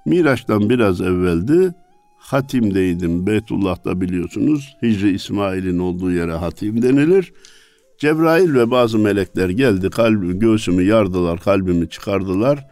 Miraç'tan 0.05 0.69
biraz 0.69 1.01
evveldi. 1.01 1.73
Hatim'deydim. 2.17 3.27
Beytullah'ta 3.27 4.01
biliyorsunuz. 4.01 4.75
Hicri 4.83 5.11
İsmail'in 5.15 5.79
olduğu 5.79 6.11
yere 6.11 6.33
hatim 6.33 6.81
denilir. 6.81 7.33
Cebrail 8.01 8.53
ve 8.53 8.71
bazı 8.71 8.99
melekler 8.99 9.49
geldi, 9.49 9.89
kalbi, 9.89 10.39
göğsümü 10.39 10.83
yardılar, 10.83 11.39
kalbimi 11.39 11.89
çıkardılar. 11.89 12.67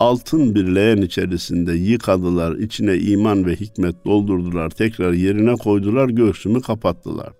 Altın 0.00 0.54
bir 0.54 0.74
leğen 0.74 0.96
içerisinde 0.96 1.72
yıkadılar, 1.72 2.56
içine 2.56 2.96
iman 2.96 3.46
ve 3.46 3.56
hikmet 3.56 4.04
doldurdular, 4.04 4.70
tekrar 4.70 5.12
yerine 5.12 5.54
koydular, 5.54 6.08
göğsümü 6.08 6.62
kapattılar. 6.62 7.32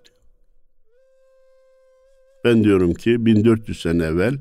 Ben 2.45 2.63
diyorum 2.63 2.93
ki 2.93 3.25
1400 3.25 3.81
sene 3.81 4.03
evvel 4.03 4.37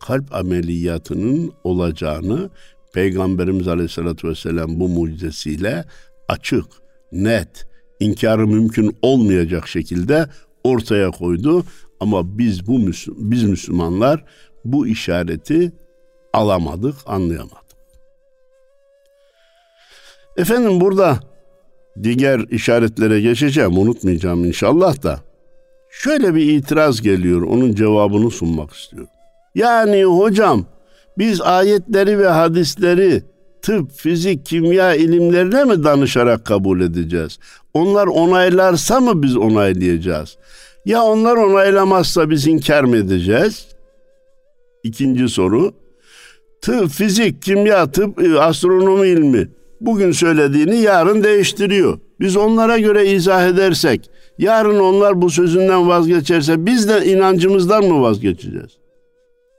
kalp 0.00 0.34
ameliyatının 0.34 1.52
olacağını 1.64 2.50
Peygamberimiz 2.94 3.68
Aleyhisselatü 3.68 4.28
Vesselam 4.28 4.80
bu 4.80 4.88
mucizesiyle 4.88 5.84
açık, 6.28 6.66
net, 7.12 7.66
inkarı 8.00 8.46
mümkün 8.46 8.96
olmayacak 9.02 9.68
şekilde 9.68 10.26
ortaya 10.64 11.10
koydu. 11.10 11.64
Ama 12.04 12.38
biz 12.38 12.66
bu 12.66 12.78
biz 13.08 13.42
Müslümanlar 13.42 14.24
bu 14.64 14.86
işareti 14.86 15.72
alamadık, 16.32 16.94
anlayamadık. 17.06 17.76
Efendim 20.36 20.80
burada 20.80 21.18
diğer 22.02 22.40
işaretlere 22.50 23.20
geçeceğim, 23.20 23.78
unutmayacağım 23.78 24.44
inşallah 24.44 25.02
da. 25.02 25.20
Şöyle 25.90 26.34
bir 26.34 26.52
itiraz 26.52 27.02
geliyor, 27.02 27.42
onun 27.42 27.74
cevabını 27.74 28.30
sunmak 28.30 28.72
istiyorum. 28.72 29.10
Yani 29.54 30.04
hocam 30.04 30.64
biz 31.18 31.40
ayetleri 31.40 32.18
ve 32.18 32.28
hadisleri 32.28 33.22
tıp, 33.62 33.92
fizik, 33.92 34.46
kimya 34.46 34.94
ilimlerine 34.94 35.64
mi 35.64 35.84
danışarak 35.84 36.44
kabul 36.44 36.80
edeceğiz? 36.80 37.38
Onlar 37.74 38.06
onaylarsa 38.06 39.00
mı 39.00 39.22
biz 39.22 39.36
onaylayacağız? 39.36 40.36
Ya 40.84 41.02
onlar 41.02 41.36
onaylamazsa 41.36 42.30
biz 42.30 42.46
inkar 42.46 42.84
mı 42.84 42.96
edeceğiz? 42.96 43.66
İkinci 44.82 45.28
soru. 45.28 45.72
Tıp, 46.60 46.90
fizik, 46.90 47.42
kimya, 47.42 47.90
tıp, 47.90 48.22
e, 48.22 48.40
astronomi 48.40 49.08
ilmi 49.08 49.48
bugün 49.80 50.12
söylediğini 50.12 50.76
yarın 50.76 51.24
değiştiriyor. 51.24 51.98
Biz 52.20 52.36
onlara 52.36 52.78
göre 52.78 53.12
izah 53.12 53.48
edersek, 53.48 54.10
yarın 54.38 54.78
onlar 54.78 55.22
bu 55.22 55.30
sözünden 55.30 55.88
vazgeçerse 55.88 56.66
biz 56.66 56.88
de 56.88 57.06
inancımızdan 57.06 57.84
mı 57.84 58.02
vazgeçeceğiz? 58.02 58.78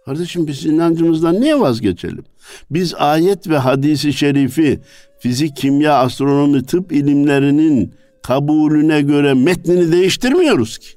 Kardeşim 0.06 0.48
biz 0.48 0.66
inancımızdan 0.66 1.42
niye 1.42 1.60
vazgeçelim? 1.60 2.24
Biz 2.72 2.96
ayet 2.96 3.50
ve 3.50 3.58
hadisi 3.58 4.14
şerifi, 4.14 4.80
fizik, 5.20 5.56
kimya, 5.58 5.94
astronomi, 5.94 6.66
tıp 6.66 6.92
ilimlerinin 6.92 7.94
kabulüne 8.24 9.02
göre 9.02 9.34
metnini 9.34 9.92
değiştirmiyoruz 9.92 10.78
ki. 10.78 10.88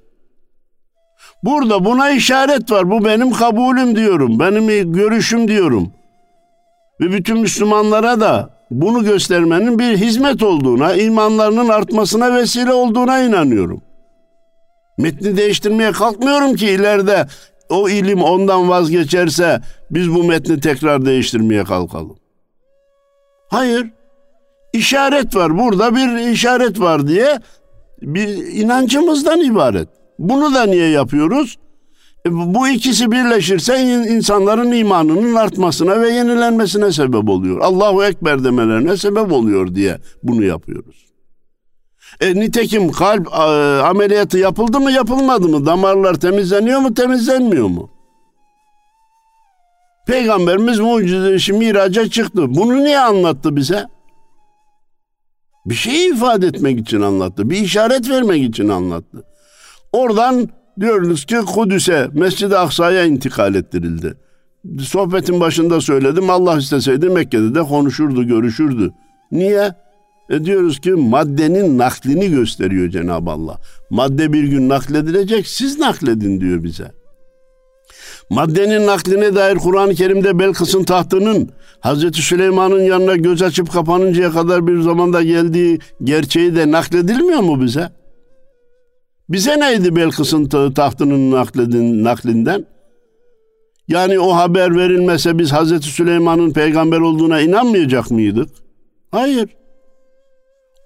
Burada 1.44 1.84
buna 1.84 2.10
işaret 2.10 2.70
var. 2.70 2.90
Bu 2.90 3.04
benim 3.04 3.32
kabulüm 3.32 3.96
diyorum. 3.96 4.40
Benim 4.40 4.92
görüşüm 4.92 5.48
diyorum. 5.48 5.92
Ve 7.00 7.12
bütün 7.12 7.38
Müslümanlara 7.38 8.20
da 8.20 8.50
bunu 8.70 9.04
göstermenin 9.04 9.78
bir 9.78 9.96
hizmet 9.96 10.42
olduğuna, 10.42 10.94
imanlarının 10.94 11.68
artmasına 11.68 12.34
vesile 12.34 12.72
olduğuna 12.72 13.18
inanıyorum. 13.18 13.82
Metni 14.98 15.36
değiştirmeye 15.36 15.92
kalkmıyorum 15.92 16.54
ki 16.54 16.66
ileride 16.66 17.26
o 17.68 17.88
ilim 17.88 18.22
ondan 18.22 18.68
vazgeçerse 18.68 19.60
biz 19.90 20.14
bu 20.14 20.24
metni 20.24 20.60
tekrar 20.60 21.06
değiştirmeye 21.06 21.64
kalkalım. 21.64 22.18
Hayır. 23.50 23.90
İşaret 24.72 25.36
var. 25.36 25.58
Burada 25.58 25.96
bir 25.96 26.30
işaret 26.30 26.80
var 26.80 27.08
diye 27.08 27.38
bir 28.02 28.28
inancımızdan 28.52 29.40
ibaret. 29.40 29.88
Bunu 30.18 30.54
da 30.54 30.66
niye 30.66 30.88
yapıyoruz? 30.88 31.58
E, 32.26 32.32
bu 32.32 32.68
ikisi 32.68 33.10
birleşirse 33.10 33.80
insanların 33.82 34.72
imanının 34.72 35.34
artmasına 35.34 36.00
ve 36.00 36.10
yenilenmesine 36.10 36.92
sebep 36.92 37.28
oluyor. 37.28 37.60
Allahu 37.60 38.04
Ekber 38.04 38.44
demelerine 38.44 38.96
sebep 38.96 39.32
oluyor 39.32 39.74
diye 39.74 39.98
bunu 40.22 40.44
yapıyoruz. 40.44 41.08
E, 42.20 42.34
nitekim 42.34 42.92
kalp 42.92 43.26
e, 43.26 43.30
ameliyatı 43.82 44.38
yapıldı 44.38 44.80
mı 44.80 44.92
yapılmadı 44.92 45.48
mı? 45.48 45.66
Damarlar 45.66 46.14
temizleniyor 46.14 46.80
mu 46.80 46.94
temizlenmiyor 46.94 47.66
mu? 47.66 47.90
Peygamberimiz 50.06 50.78
mucize 50.78 51.34
işi 51.34 51.52
miraca 51.52 52.10
çıktı. 52.10 52.54
Bunu 52.54 52.84
niye 52.84 52.98
anlattı 52.98 53.56
bize? 53.56 53.86
Bir 55.66 55.74
şey 55.74 56.06
ifade 56.06 56.46
etmek 56.46 56.78
için 56.78 57.00
anlattı. 57.00 57.50
Bir 57.50 57.56
işaret 57.56 58.10
vermek 58.10 58.42
için 58.42 58.68
anlattı. 58.68 59.24
Oradan 59.92 60.48
diyoruz 60.80 61.24
ki 61.24 61.36
Kudüs'e, 61.36 62.08
Mescid-i 62.12 62.56
Aksa'ya 62.56 63.04
intikal 63.04 63.54
ettirildi. 63.54 64.14
Sohbetin 64.80 65.40
başında 65.40 65.80
söyledim. 65.80 66.30
Allah 66.30 66.58
isteseydi 66.58 67.08
Mekke'de 67.08 67.54
de 67.54 67.62
konuşurdu, 67.62 68.26
görüşürdü. 68.26 68.90
Niye? 69.32 69.72
E 70.30 70.44
diyoruz 70.44 70.80
ki 70.80 70.90
maddenin 70.90 71.78
naklini 71.78 72.30
gösteriyor 72.30 72.88
Cenab-ı 72.88 73.30
Allah. 73.30 73.56
Madde 73.90 74.32
bir 74.32 74.44
gün 74.44 74.68
nakledilecek, 74.68 75.46
siz 75.46 75.78
nakledin 75.78 76.40
diyor 76.40 76.62
bize. 76.64 76.92
Maddenin 78.30 78.86
nakline 78.86 79.34
dair 79.34 79.56
Kur'an-ı 79.56 79.94
Kerim'de 79.94 80.38
Belkıs'ın 80.38 80.84
tahtının 80.84 81.50
Hazreti 81.80 82.22
Süleyman'ın 82.22 82.82
yanına 82.82 83.16
göz 83.16 83.42
açıp 83.42 83.72
kapanıncaya 83.72 84.30
kadar 84.30 84.66
bir 84.66 84.80
zamanda 84.80 85.22
geldiği 85.22 85.78
gerçeği 86.04 86.56
de 86.56 86.70
nakledilmiyor 86.70 87.40
mu 87.40 87.62
bize? 87.62 87.90
Bize 89.28 89.60
neydi 89.60 89.96
Belkıs'ın 89.96 90.72
tahtının 90.74 91.30
nakledin, 91.30 92.04
naklinden? 92.04 92.66
Yani 93.88 94.20
o 94.20 94.36
haber 94.36 94.76
verilmese 94.76 95.38
biz 95.38 95.52
Hazreti 95.52 95.86
Süleyman'ın 95.86 96.52
peygamber 96.52 97.00
olduğuna 97.00 97.40
inanmayacak 97.40 98.10
mıydık? 98.10 98.48
Hayır. 99.10 99.48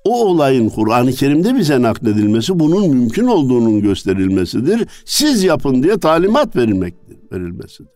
O 0.05 0.27
olayın 0.27 0.69
Kur'an-ı 0.69 1.13
Kerim'de 1.13 1.55
bize 1.57 1.83
nakledilmesi 1.83 2.59
bunun 2.59 2.89
mümkün 2.91 3.27
olduğunun 3.27 3.81
gösterilmesidir. 3.81 4.89
Siz 5.05 5.45
yapın 5.45 5.83
diye 5.83 5.99
talimat 5.99 6.57
verilmektir, 6.57 7.17
verilmesidir. 7.33 7.93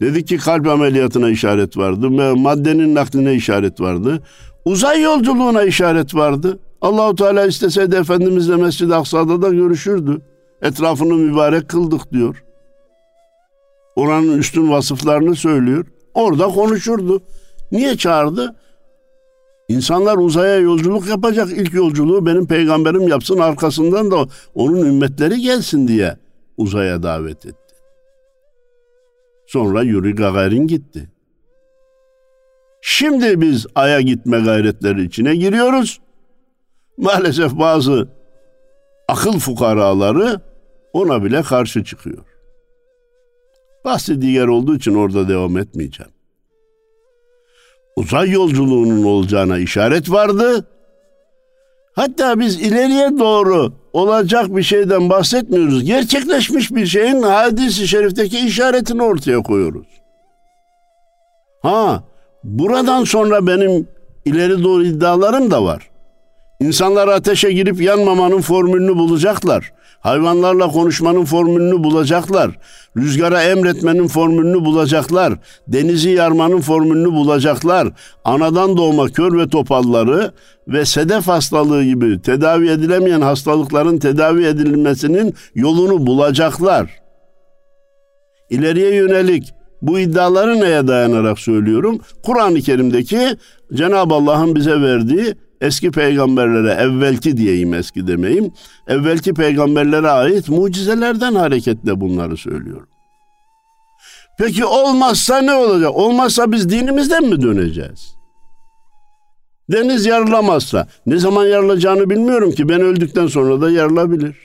Dedi 0.00 0.24
ki 0.24 0.36
kalp 0.36 0.68
ameliyatına 0.68 1.30
işaret 1.30 1.76
vardı, 1.76 2.10
maddenin 2.36 2.94
nakline 2.94 3.34
işaret 3.34 3.80
vardı, 3.80 4.22
uzay 4.64 5.02
yolculuğuna 5.02 5.62
işaret 5.62 6.14
vardı. 6.14 6.58
Allahu 6.82 7.14
Teala 7.14 7.46
isteseydi 7.46 7.96
Efendimizle 7.96 8.56
Mescid-i 8.56 8.94
Aksa'da 8.94 9.42
da 9.42 9.48
görüşürdü. 9.48 10.20
Etrafını 10.62 11.14
mübarek 11.14 11.68
kıldık 11.68 12.12
diyor. 12.12 12.44
Oranın 13.96 14.38
üstün 14.38 14.70
vasıflarını 14.70 15.34
söylüyor. 15.34 15.86
Orada 16.14 16.44
konuşurdu. 16.46 17.22
Niye 17.72 17.96
çağırdı? 17.96 18.56
İnsanlar 19.68 20.16
uzaya 20.16 20.56
yolculuk 20.56 21.08
yapacak. 21.08 21.48
İlk 21.50 21.74
yolculuğu 21.74 22.26
benim 22.26 22.46
peygamberim 22.46 23.08
yapsın 23.08 23.38
arkasından 23.38 24.10
da 24.10 24.26
onun 24.54 24.86
ümmetleri 24.86 25.40
gelsin 25.40 25.88
diye 25.88 26.16
uzaya 26.56 27.02
davet 27.02 27.46
etti. 27.46 27.74
Sonra 29.46 29.82
Yuri 29.82 30.14
Gagarin 30.14 30.66
gitti. 30.66 31.10
Şimdi 32.80 33.40
biz 33.40 33.66
aya 33.74 34.00
gitme 34.00 34.40
gayretleri 34.40 35.04
içine 35.04 35.36
giriyoruz. 35.36 36.00
Maalesef 36.98 37.52
bazı 37.52 38.08
akıl 39.08 39.38
fukaraları 39.38 40.40
ona 40.92 41.24
bile 41.24 41.42
karşı 41.42 41.84
çıkıyor. 41.84 42.24
Bahsi 43.84 44.22
diğer 44.22 44.46
olduğu 44.46 44.76
için 44.76 44.94
orada 44.94 45.28
devam 45.28 45.58
etmeyeceğim. 45.58 46.12
Uzay 47.96 48.30
yolculuğunun 48.30 49.04
olacağına 49.04 49.58
işaret 49.58 50.10
vardı. 50.10 50.66
Hatta 51.92 52.40
biz 52.40 52.60
ileriye 52.60 53.18
doğru 53.18 53.72
olacak 53.92 54.56
bir 54.56 54.62
şeyden 54.62 55.10
bahsetmiyoruz. 55.10 55.84
Gerçekleşmiş 55.84 56.70
bir 56.70 56.86
şeyin 56.86 57.22
hadisi 57.22 57.88
şerifteki 57.88 58.46
işaretini 58.46 59.02
ortaya 59.02 59.42
koyuyoruz. 59.42 59.86
Ha, 61.62 62.02
buradan 62.44 63.04
sonra 63.04 63.46
benim 63.46 63.88
ileri 64.24 64.62
doğru 64.62 64.84
iddialarım 64.84 65.50
da 65.50 65.64
var. 65.64 65.90
İnsanlar 66.60 67.08
ateşe 67.08 67.52
girip 67.52 67.80
yanmamanın 67.80 68.40
formülünü 68.40 68.96
bulacaklar. 68.96 69.72
Hayvanlarla 70.00 70.68
konuşmanın 70.68 71.24
formülünü 71.24 71.84
bulacaklar. 71.84 72.50
Rüzgara 72.96 73.42
emretmenin 73.42 74.08
formülünü 74.08 74.64
bulacaklar. 74.64 75.32
Denizi 75.68 76.10
yarmanın 76.10 76.60
formülünü 76.60 77.12
bulacaklar. 77.12 77.88
Anadan 78.24 78.76
doğma 78.76 79.06
kör 79.08 79.38
ve 79.38 79.48
topalları 79.48 80.32
ve 80.68 80.84
sedef 80.84 81.28
hastalığı 81.28 81.84
gibi 81.84 82.22
tedavi 82.22 82.70
edilemeyen 82.70 83.20
hastalıkların 83.20 83.98
tedavi 83.98 84.44
edilmesinin 84.44 85.34
yolunu 85.54 86.06
bulacaklar. 86.06 86.90
İleriye 88.50 88.94
yönelik 88.94 89.54
bu 89.82 89.98
iddiaları 89.98 90.60
neye 90.60 90.88
dayanarak 90.88 91.38
söylüyorum? 91.38 92.00
Kur'an-ı 92.22 92.60
Kerim'deki 92.60 93.36
Cenab-ı 93.74 94.14
Allah'ın 94.14 94.54
bize 94.54 94.80
verdiği 94.80 95.34
eski 95.60 95.90
peygamberlere 95.90 96.72
evvelki 96.72 97.36
diyeyim 97.36 97.74
eski 97.74 98.06
demeyim. 98.06 98.52
Evvelki 98.86 99.34
peygamberlere 99.34 100.10
ait 100.10 100.48
mucizelerden 100.48 101.34
hareketle 101.34 102.00
bunları 102.00 102.36
söylüyorum. 102.36 102.88
Peki 104.38 104.64
olmazsa 104.64 105.38
ne 105.38 105.54
olacak? 105.54 105.90
Olmazsa 105.94 106.52
biz 106.52 106.68
dinimizden 106.68 107.24
mi 107.24 107.42
döneceğiz? 107.42 108.14
Deniz 109.72 110.06
yarılamazsa 110.06 110.86
ne 111.06 111.16
zaman 111.18 111.46
yarılacağını 111.46 112.10
bilmiyorum 112.10 112.50
ki 112.50 112.68
ben 112.68 112.80
öldükten 112.80 113.26
sonra 113.26 113.60
da 113.60 113.70
yarılabilir. 113.70 114.36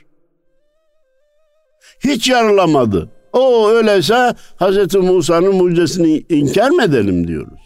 Hiç 2.03 2.29
yarılamadı. 2.29 3.09
O 3.33 3.69
öyleyse 3.69 4.33
Hz. 4.59 4.95
Musa'nın 4.95 5.55
mucizesini 5.55 6.25
inkar 6.29 6.69
mı 6.69 6.83
edelim 6.83 7.27
diyoruz. 7.27 7.61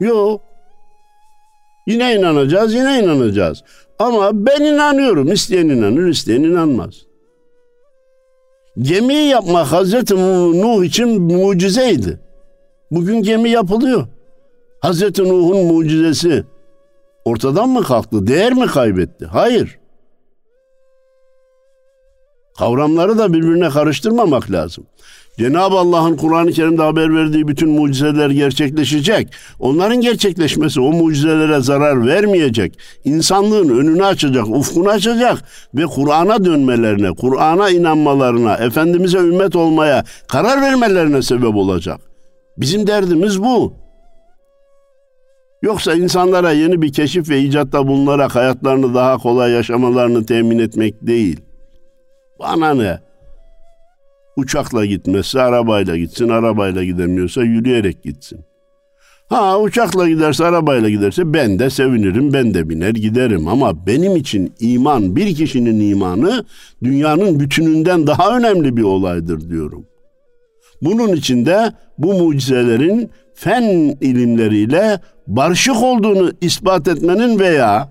Yok. 0.00 0.51
Yine 1.86 2.14
inanacağız, 2.14 2.74
yine 2.74 3.00
inanacağız. 3.02 3.62
Ama 3.98 4.46
ben 4.46 4.60
inanıyorum. 4.60 5.32
İsteyen 5.32 5.68
inanır, 5.68 6.08
isteyen 6.08 6.42
inanmaz. 6.42 6.94
Gemi 8.78 9.14
yapmak 9.14 9.66
Hazreti 9.66 10.16
Nuh 10.16 10.84
için 10.84 11.22
mucizeydi. 11.22 12.20
Bugün 12.90 13.22
gemi 13.22 13.50
yapılıyor. 13.50 14.06
Hazreti 14.80 15.22
Nuh'un 15.24 15.66
mucizesi 15.66 16.44
ortadan 17.24 17.68
mı 17.68 17.82
kalktı? 17.82 18.26
Değer 18.26 18.52
mi 18.52 18.66
kaybetti? 18.66 19.26
Hayır. 19.26 19.78
Kavramları 22.58 23.18
da 23.18 23.32
birbirine 23.32 23.70
karıştırmamak 23.70 24.50
lazım. 24.50 24.86
Cenab-ı 25.38 25.76
Allah'ın 25.76 26.16
Kur'an-ı 26.16 26.52
Kerim'de 26.52 26.82
haber 26.82 27.14
verdiği 27.14 27.48
bütün 27.48 27.70
mucizeler 27.70 28.30
gerçekleşecek. 28.30 29.28
Onların 29.58 30.00
gerçekleşmesi 30.00 30.80
o 30.80 30.92
mucizelere 30.92 31.60
zarar 31.60 32.06
vermeyecek. 32.06 32.78
İnsanlığın 33.04 33.68
önünü 33.68 34.04
açacak, 34.04 34.48
ufkunu 34.48 34.88
açacak 34.88 35.44
ve 35.74 35.86
Kur'an'a 35.86 36.44
dönmelerine, 36.44 37.12
Kur'an'a 37.12 37.70
inanmalarına, 37.70 38.54
Efendimiz'e 38.54 39.18
ümmet 39.18 39.56
olmaya 39.56 40.04
karar 40.28 40.62
vermelerine 40.62 41.22
sebep 41.22 41.54
olacak. 41.54 42.00
Bizim 42.56 42.86
derdimiz 42.86 43.42
bu. 43.42 43.74
Yoksa 45.62 45.94
insanlara 45.94 46.52
yeni 46.52 46.82
bir 46.82 46.92
keşif 46.92 47.28
ve 47.28 47.40
icatta 47.40 47.86
bulunarak 47.86 48.34
hayatlarını 48.34 48.94
daha 48.94 49.18
kolay 49.18 49.52
yaşamalarını 49.52 50.26
temin 50.26 50.58
etmek 50.58 51.06
değil. 51.06 51.40
Bana 52.38 52.74
ne? 52.74 53.11
Uçakla 54.36 54.84
gitmezse 54.84 55.42
arabayla 55.42 55.96
gitsin, 55.96 56.28
arabayla 56.28 56.84
gidemiyorsa 56.84 57.42
yürüyerek 57.42 58.02
gitsin. 58.02 58.40
Ha 59.28 59.60
uçakla 59.60 60.08
giderse, 60.08 60.44
arabayla 60.44 60.88
giderse 60.88 61.32
ben 61.34 61.58
de 61.58 61.70
sevinirim, 61.70 62.32
ben 62.32 62.54
de 62.54 62.68
biner 62.68 62.94
giderim. 62.94 63.48
Ama 63.48 63.86
benim 63.86 64.16
için 64.16 64.52
iman, 64.60 65.16
bir 65.16 65.34
kişinin 65.34 65.90
imanı 65.90 66.44
dünyanın 66.82 67.40
bütününden 67.40 68.06
daha 68.06 68.36
önemli 68.36 68.76
bir 68.76 68.82
olaydır 68.82 69.50
diyorum. 69.50 69.86
Bunun 70.82 71.12
için 71.12 71.46
de 71.46 71.72
bu 71.98 72.14
mucizelerin 72.14 73.10
fen 73.34 73.96
ilimleriyle 74.00 75.00
barışık 75.26 75.82
olduğunu 75.82 76.32
ispat 76.40 76.88
etmenin 76.88 77.38
veya 77.38 77.88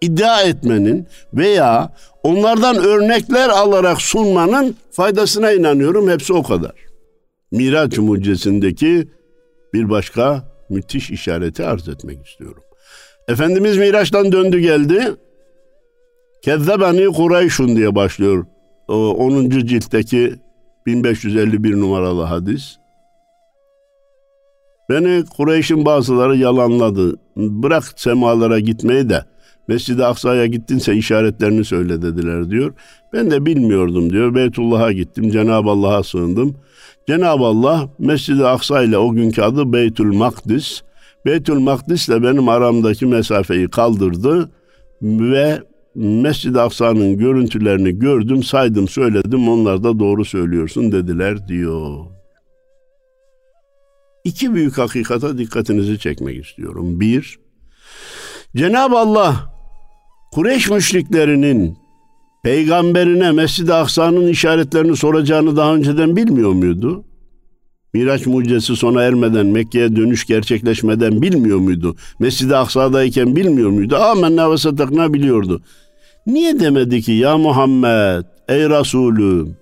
iddia 0.00 0.42
etmenin 0.42 1.06
veya 1.34 1.92
onlardan 2.22 2.76
örnekler 2.76 3.48
alarak 3.48 4.02
sunmanın 4.02 4.76
faydasına 4.90 5.52
inanıyorum. 5.52 6.10
Hepsi 6.10 6.32
o 6.32 6.42
kadar. 6.42 6.72
Miraç 7.50 7.98
mucizesindeki 7.98 9.08
bir 9.74 9.90
başka 9.90 10.44
müthiş 10.68 11.10
işareti 11.10 11.64
arz 11.64 11.88
etmek 11.88 12.26
istiyorum. 12.26 12.62
Efendimiz 13.28 13.76
Miraç'tan 13.76 14.32
döndü 14.32 14.58
geldi. 14.58 15.14
Kezzebeni 16.42 17.12
Kureyşun 17.12 17.76
diye 17.76 17.94
başlıyor. 17.94 18.46
O 18.88 18.94
10. 18.94 19.50
ciltteki 19.50 20.34
1551 20.86 21.80
numaralı 21.80 22.22
hadis. 22.22 22.76
Beni 24.90 25.24
Kureyş'in 25.36 25.84
bazıları 25.84 26.36
yalanladı. 26.36 27.16
Bırak 27.36 27.84
semalara 27.96 28.58
gitmeyi 28.58 29.10
de 29.10 29.24
Mescid-i 29.68 30.04
Aksa'ya 30.04 30.46
gittinse 30.46 30.94
işaretlerini 30.94 31.64
söyle 31.64 32.02
dediler 32.02 32.50
diyor. 32.50 32.74
Ben 33.12 33.30
de 33.30 33.46
bilmiyordum 33.46 34.10
diyor. 34.10 34.34
Beytullah'a 34.34 34.92
gittim. 34.92 35.30
Cenab-ı 35.30 35.70
Allah'a 35.70 36.02
sığındım. 36.02 36.56
Cenab-ı 37.08 37.44
Allah 37.44 37.88
Mescid-i 37.98 38.44
Aksa 38.44 38.82
ile 38.82 38.98
o 38.98 39.12
günkü 39.12 39.42
adı 39.42 39.72
Beytül 39.72 40.12
Makdis. 40.12 40.82
Beytül 41.26 41.58
Makdis 41.58 42.08
ile 42.08 42.22
benim 42.22 42.48
aramdaki 42.48 43.06
mesafeyi 43.06 43.68
kaldırdı 43.70 44.50
ve 45.02 45.62
Mescid-i 45.94 46.60
Aksa'nın 46.60 47.18
görüntülerini 47.18 47.98
gördüm, 47.98 48.42
saydım, 48.42 48.88
söyledim. 48.88 49.48
Onlar 49.48 49.84
da 49.84 49.98
doğru 49.98 50.24
söylüyorsun 50.24 50.92
dediler 50.92 51.48
diyor. 51.48 52.06
İki 54.24 54.54
büyük 54.54 54.78
hakikata 54.78 55.38
dikkatinizi 55.38 55.98
çekmek 55.98 56.46
istiyorum. 56.46 57.00
Bir, 57.00 57.38
Cenab-ı 58.56 58.98
Allah 58.98 59.51
Kureyş 60.32 60.70
müşriklerinin 60.70 61.76
peygamberine 62.42 63.32
Mescid-i 63.32 63.72
Aksa'nın 63.72 64.26
işaretlerini 64.26 64.96
soracağını 64.96 65.56
daha 65.56 65.74
önceden 65.74 66.16
bilmiyor 66.16 66.52
muydu? 66.52 67.04
Miraç 67.94 68.26
mucizesi 68.26 68.76
sona 68.76 69.02
ermeden, 69.02 69.46
Mekke'ye 69.46 69.96
dönüş 69.96 70.26
gerçekleşmeden 70.26 71.22
bilmiyor 71.22 71.58
muydu? 71.58 71.96
Mescid-i 72.18 72.56
Aksa'dayken 72.56 73.36
bilmiyor 73.36 73.70
muydu? 73.70 73.96
Amenna 73.96 74.52
ve 74.52 74.56
satakna 74.56 75.14
biliyordu. 75.14 75.62
Niye 76.26 76.60
demedi 76.60 77.02
ki 77.02 77.12
ya 77.12 77.38
Muhammed, 77.38 78.24
ey 78.48 78.70
Resulüm, 78.70 79.56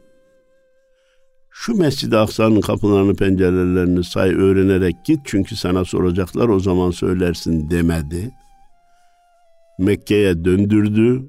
şu 1.50 1.74
Mescid-i 1.74 2.16
Aksa'nın 2.16 2.60
kapılarını, 2.60 3.14
pencerelerini 3.14 4.04
say 4.04 4.34
öğrenerek 4.34 4.96
git 5.04 5.20
çünkü 5.24 5.56
sana 5.56 5.84
soracaklar 5.84 6.48
o 6.48 6.60
zaman 6.60 6.90
söylersin 6.90 7.70
demedi. 7.70 8.30
Mekke'ye 9.80 10.44
döndürdü, 10.44 11.22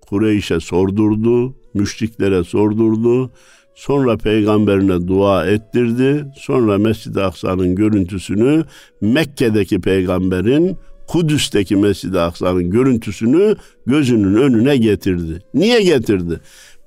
Kureyş'e 0.00 0.60
sordurdu, 0.60 1.54
müşriklere 1.74 2.44
sordurdu, 2.44 3.30
sonra 3.74 4.16
peygamberine 4.16 5.08
dua 5.08 5.46
ettirdi, 5.46 6.24
sonra 6.36 6.78
Mescid-i 6.78 7.20
Aksa'nın 7.20 7.74
görüntüsünü 7.74 8.64
Mekke'deki 9.00 9.80
peygamberin 9.80 10.76
Kudüs'teki 11.06 11.76
Mescid-i 11.76 12.20
Aksa'nın 12.20 12.70
görüntüsünü 12.70 13.56
gözünün 13.86 14.34
önüne 14.34 14.76
getirdi. 14.76 15.42
Niye 15.54 15.82
getirdi? 15.82 16.40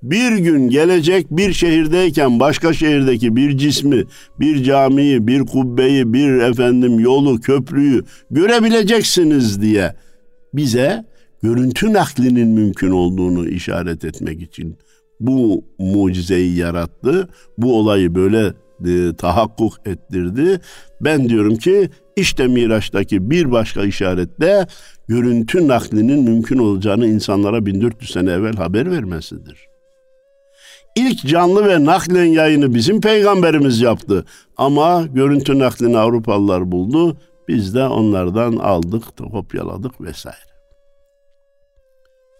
Bir 0.03 0.37
gün 0.37 0.69
gelecek 0.69 1.25
bir 1.31 1.53
şehirdeyken 1.53 2.39
başka 2.39 2.73
şehirdeki 2.73 3.35
bir 3.35 3.57
cismi, 3.57 4.03
bir 4.39 4.63
camiyi, 4.63 5.27
bir 5.27 5.39
kubbeyi, 5.39 6.13
bir 6.13 6.33
efendim 6.33 6.99
yolu, 6.99 7.41
köprüyü 7.41 8.03
görebileceksiniz 8.31 9.61
diye 9.61 9.93
bize 10.53 11.05
görüntü 11.43 11.93
naklinin 11.93 12.47
mümkün 12.47 12.91
olduğunu 12.91 13.47
işaret 13.49 14.05
etmek 14.05 14.41
için 14.41 14.77
bu 15.19 15.63
mucizeyi 15.79 16.57
yarattı. 16.57 17.29
Bu 17.57 17.79
olayı 17.79 18.15
böyle 18.15 18.53
e, 18.85 19.15
tahakkuk 19.15 19.73
ettirdi. 19.85 20.59
Ben 21.01 21.29
diyorum 21.29 21.55
ki 21.55 21.89
işte 22.15 22.47
Miraç'taki 22.47 23.29
bir 23.29 23.51
başka 23.51 23.83
işaretle 23.83 24.67
görüntü 25.07 25.67
naklinin 25.67 26.23
mümkün 26.23 26.57
olacağını 26.57 27.07
insanlara 27.07 27.65
1400 27.65 28.11
sene 28.11 28.31
evvel 28.31 28.55
haber 28.55 28.91
vermesidir. 28.91 29.69
İlk 30.95 31.27
canlı 31.27 31.67
ve 31.67 31.85
naklen 31.85 32.25
yayını 32.25 32.73
bizim 32.73 33.01
peygamberimiz 33.01 33.81
yaptı. 33.81 34.25
Ama 34.57 35.05
görüntü 35.13 35.59
naklini 35.59 35.97
Avrupalılar 35.97 36.71
buldu. 36.71 37.17
Biz 37.49 37.75
de 37.75 37.87
onlardan 37.87 38.55
aldık, 38.55 39.03
kopyaladık 39.31 40.01
vesaire. 40.01 40.37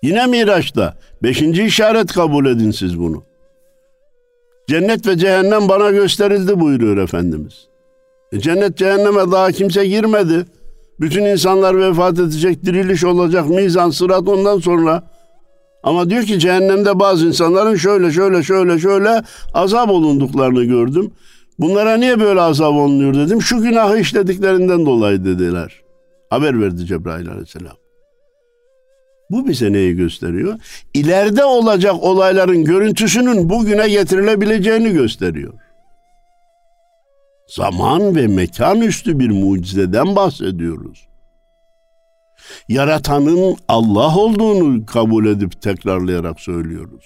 Yine 0.03 0.25
Miraç'ta 0.27 0.97
beşinci 1.23 1.63
işaret 1.63 2.13
kabul 2.13 2.45
edin 2.45 2.71
siz 2.71 2.99
bunu. 2.99 3.23
Cennet 4.67 5.07
ve 5.07 5.17
cehennem 5.17 5.69
bana 5.69 5.91
gösterildi 5.91 6.59
buyuruyor 6.59 6.97
Efendimiz. 6.97 7.67
E 8.31 8.39
cennet 8.39 8.77
cehenneme 8.77 9.31
daha 9.31 9.51
kimse 9.51 9.87
girmedi. 9.87 10.45
Bütün 10.99 11.25
insanlar 11.25 11.77
vefat 11.79 12.19
edecek, 12.19 12.65
diriliş 12.65 13.03
olacak, 13.03 13.49
mizan, 13.49 13.89
sırat 13.89 14.27
ondan 14.27 14.59
sonra. 14.59 15.03
Ama 15.83 16.09
diyor 16.09 16.23
ki 16.23 16.39
cehennemde 16.39 16.99
bazı 16.99 17.27
insanların 17.27 17.75
şöyle 17.75 18.11
şöyle 18.11 18.43
şöyle 18.43 18.79
şöyle 18.79 19.23
azap 19.53 19.89
olunduklarını 19.89 20.63
gördüm. 20.63 21.11
Bunlara 21.59 21.97
niye 21.97 22.19
böyle 22.19 22.41
azap 22.41 22.73
olunuyor 22.73 23.13
dedim. 23.13 23.41
Şu 23.41 23.61
günahı 23.61 23.99
işlediklerinden 23.99 24.85
dolayı 24.85 25.25
dediler. 25.25 25.81
Haber 26.29 26.61
verdi 26.61 26.85
Cebrail 26.85 27.29
aleyhisselam. 27.29 27.77
Bu 29.29 29.47
bize 29.47 29.73
neyi 29.73 29.95
gösteriyor? 29.95 30.59
İleride 30.93 31.43
olacak 31.45 31.93
olayların 32.03 32.63
görüntüsünün 32.63 33.49
bugüne 33.49 33.89
getirilebileceğini 33.89 34.91
gösteriyor. 34.91 35.53
Zaman 37.47 38.15
ve 38.15 38.27
mekan 38.27 38.81
üstü 38.81 39.19
bir 39.19 39.29
mucizeden 39.29 40.15
bahsediyoruz. 40.15 41.07
Yaratanın 42.69 43.57
Allah 43.67 44.17
olduğunu 44.17 44.85
kabul 44.85 45.25
edip 45.25 45.61
tekrarlayarak 45.61 46.39
söylüyoruz. 46.39 47.05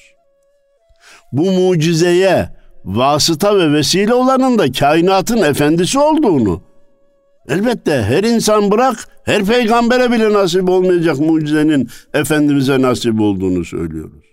Bu 1.31 1.51
mucizeye 1.51 2.49
vasıta 2.85 3.57
ve 3.57 3.73
vesile 3.73 4.13
olanın 4.13 4.57
da 4.57 4.71
kainatın 4.71 5.41
efendisi 5.41 5.99
olduğunu 5.99 6.61
Elbette 7.47 8.03
her 8.03 8.23
insan 8.23 8.71
bırak, 8.71 9.07
her 9.23 9.45
peygambere 9.45 10.11
bile 10.11 10.33
nasip 10.33 10.69
olmayacak 10.69 11.19
mucizenin 11.19 11.89
Efendimiz'e 12.13 12.81
nasip 12.81 13.21
olduğunu 13.21 13.65
söylüyoruz. 13.65 14.25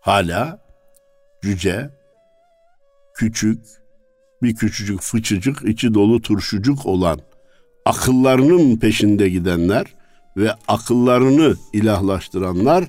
Hala 0.00 0.60
cüce, 1.42 1.90
küçük, 3.14 3.58
bir 4.42 4.54
küçücük 4.54 5.00
fıçıcık, 5.00 5.68
içi 5.68 5.94
dolu 5.94 6.22
turşucuk 6.22 6.86
olan 6.86 7.20
akıllarının 7.86 8.76
peşinde 8.76 9.28
gidenler 9.28 9.86
ve 10.36 10.52
akıllarını 10.68 11.54
ilahlaştıranlar 11.72 12.84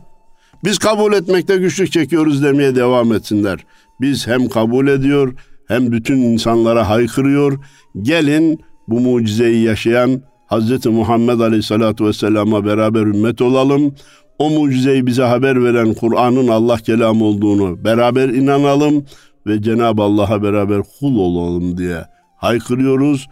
biz 0.64 0.78
kabul 0.78 1.14
etmekte 1.14 1.58
güçlük 1.58 1.92
çekiyoruz 1.92 2.44
demeye 2.44 2.76
devam 2.76 3.14
etsinler. 3.14 3.66
Biz 4.02 4.28
hem 4.28 4.50
kabul 4.50 4.88
ediyor 4.88 5.34
hem 5.68 5.92
bütün 5.92 6.18
insanlara 6.18 6.90
haykırıyor. 6.90 7.60
Gelin 8.02 8.60
bu 8.88 9.00
mucizeyi 9.00 9.64
yaşayan 9.64 10.22
Hz. 10.50 10.86
Muhammed 10.86 11.40
Aleyhisselatü 11.40 12.06
Vesselam'a 12.06 12.66
beraber 12.66 13.02
ümmet 13.02 13.42
olalım. 13.42 13.96
O 14.40 14.50
mucizeyi 14.50 15.06
bize 15.06 15.24
haber 15.24 15.64
veren 15.64 15.94
Kur'an'ın 15.94 16.48
Allah 16.48 16.78
kelamı 16.78 17.26
olduğunu 17.26 17.84
beraber 17.84 18.30
inanalım 18.30 19.06
ve 19.48 19.62
Cenab-ı 19.62 20.02
Allah'a 20.02 20.44
beraber 20.44 20.82
kul 21.00 21.20
olalım 21.20 21.78
diye 21.78 22.06
haykırıyoruz. 22.38 23.28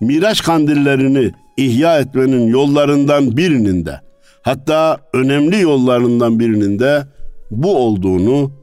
Miraç 0.00 0.42
kandillerini 0.42 1.32
ihya 1.56 2.00
etmenin 2.00 2.48
yollarından 2.48 3.36
birinin 3.36 3.86
de 3.86 4.00
hatta 4.42 4.98
önemli 5.12 5.60
yollarından 5.60 6.40
birinin 6.40 6.78
de 6.78 7.06
bu 7.50 7.76
olduğunu 7.76 8.59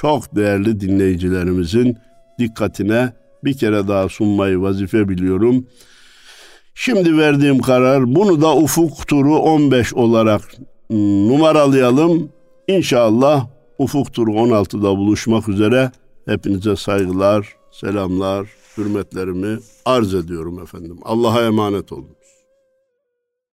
çok 0.00 0.36
değerli 0.36 0.80
dinleyicilerimizin 0.80 1.96
dikkatine 2.38 3.12
bir 3.44 3.58
kere 3.58 3.88
daha 3.88 4.08
sunmayı 4.08 4.60
vazife 4.60 5.08
biliyorum. 5.08 5.66
Şimdi 6.74 7.18
verdiğim 7.18 7.58
karar 7.58 8.14
bunu 8.14 8.42
da 8.42 8.56
ufuk 8.56 9.08
turu 9.08 9.36
15 9.36 9.94
olarak 9.94 10.42
numaralayalım. 10.90 12.32
İnşallah 12.68 13.46
ufuk 13.78 14.14
turu 14.14 14.30
16'da 14.30 14.96
buluşmak 14.96 15.48
üzere. 15.48 15.90
Hepinize 16.26 16.76
saygılar, 16.76 17.56
selamlar, 17.72 18.46
hürmetlerimi 18.78 19.58
arz 19.84 20.14
ediyorum 20.14 20.62
efendim. 20.62 20.98
Allah'a 21.02 21.46
emanet 21.46 21.92
olun. 21.92 22.19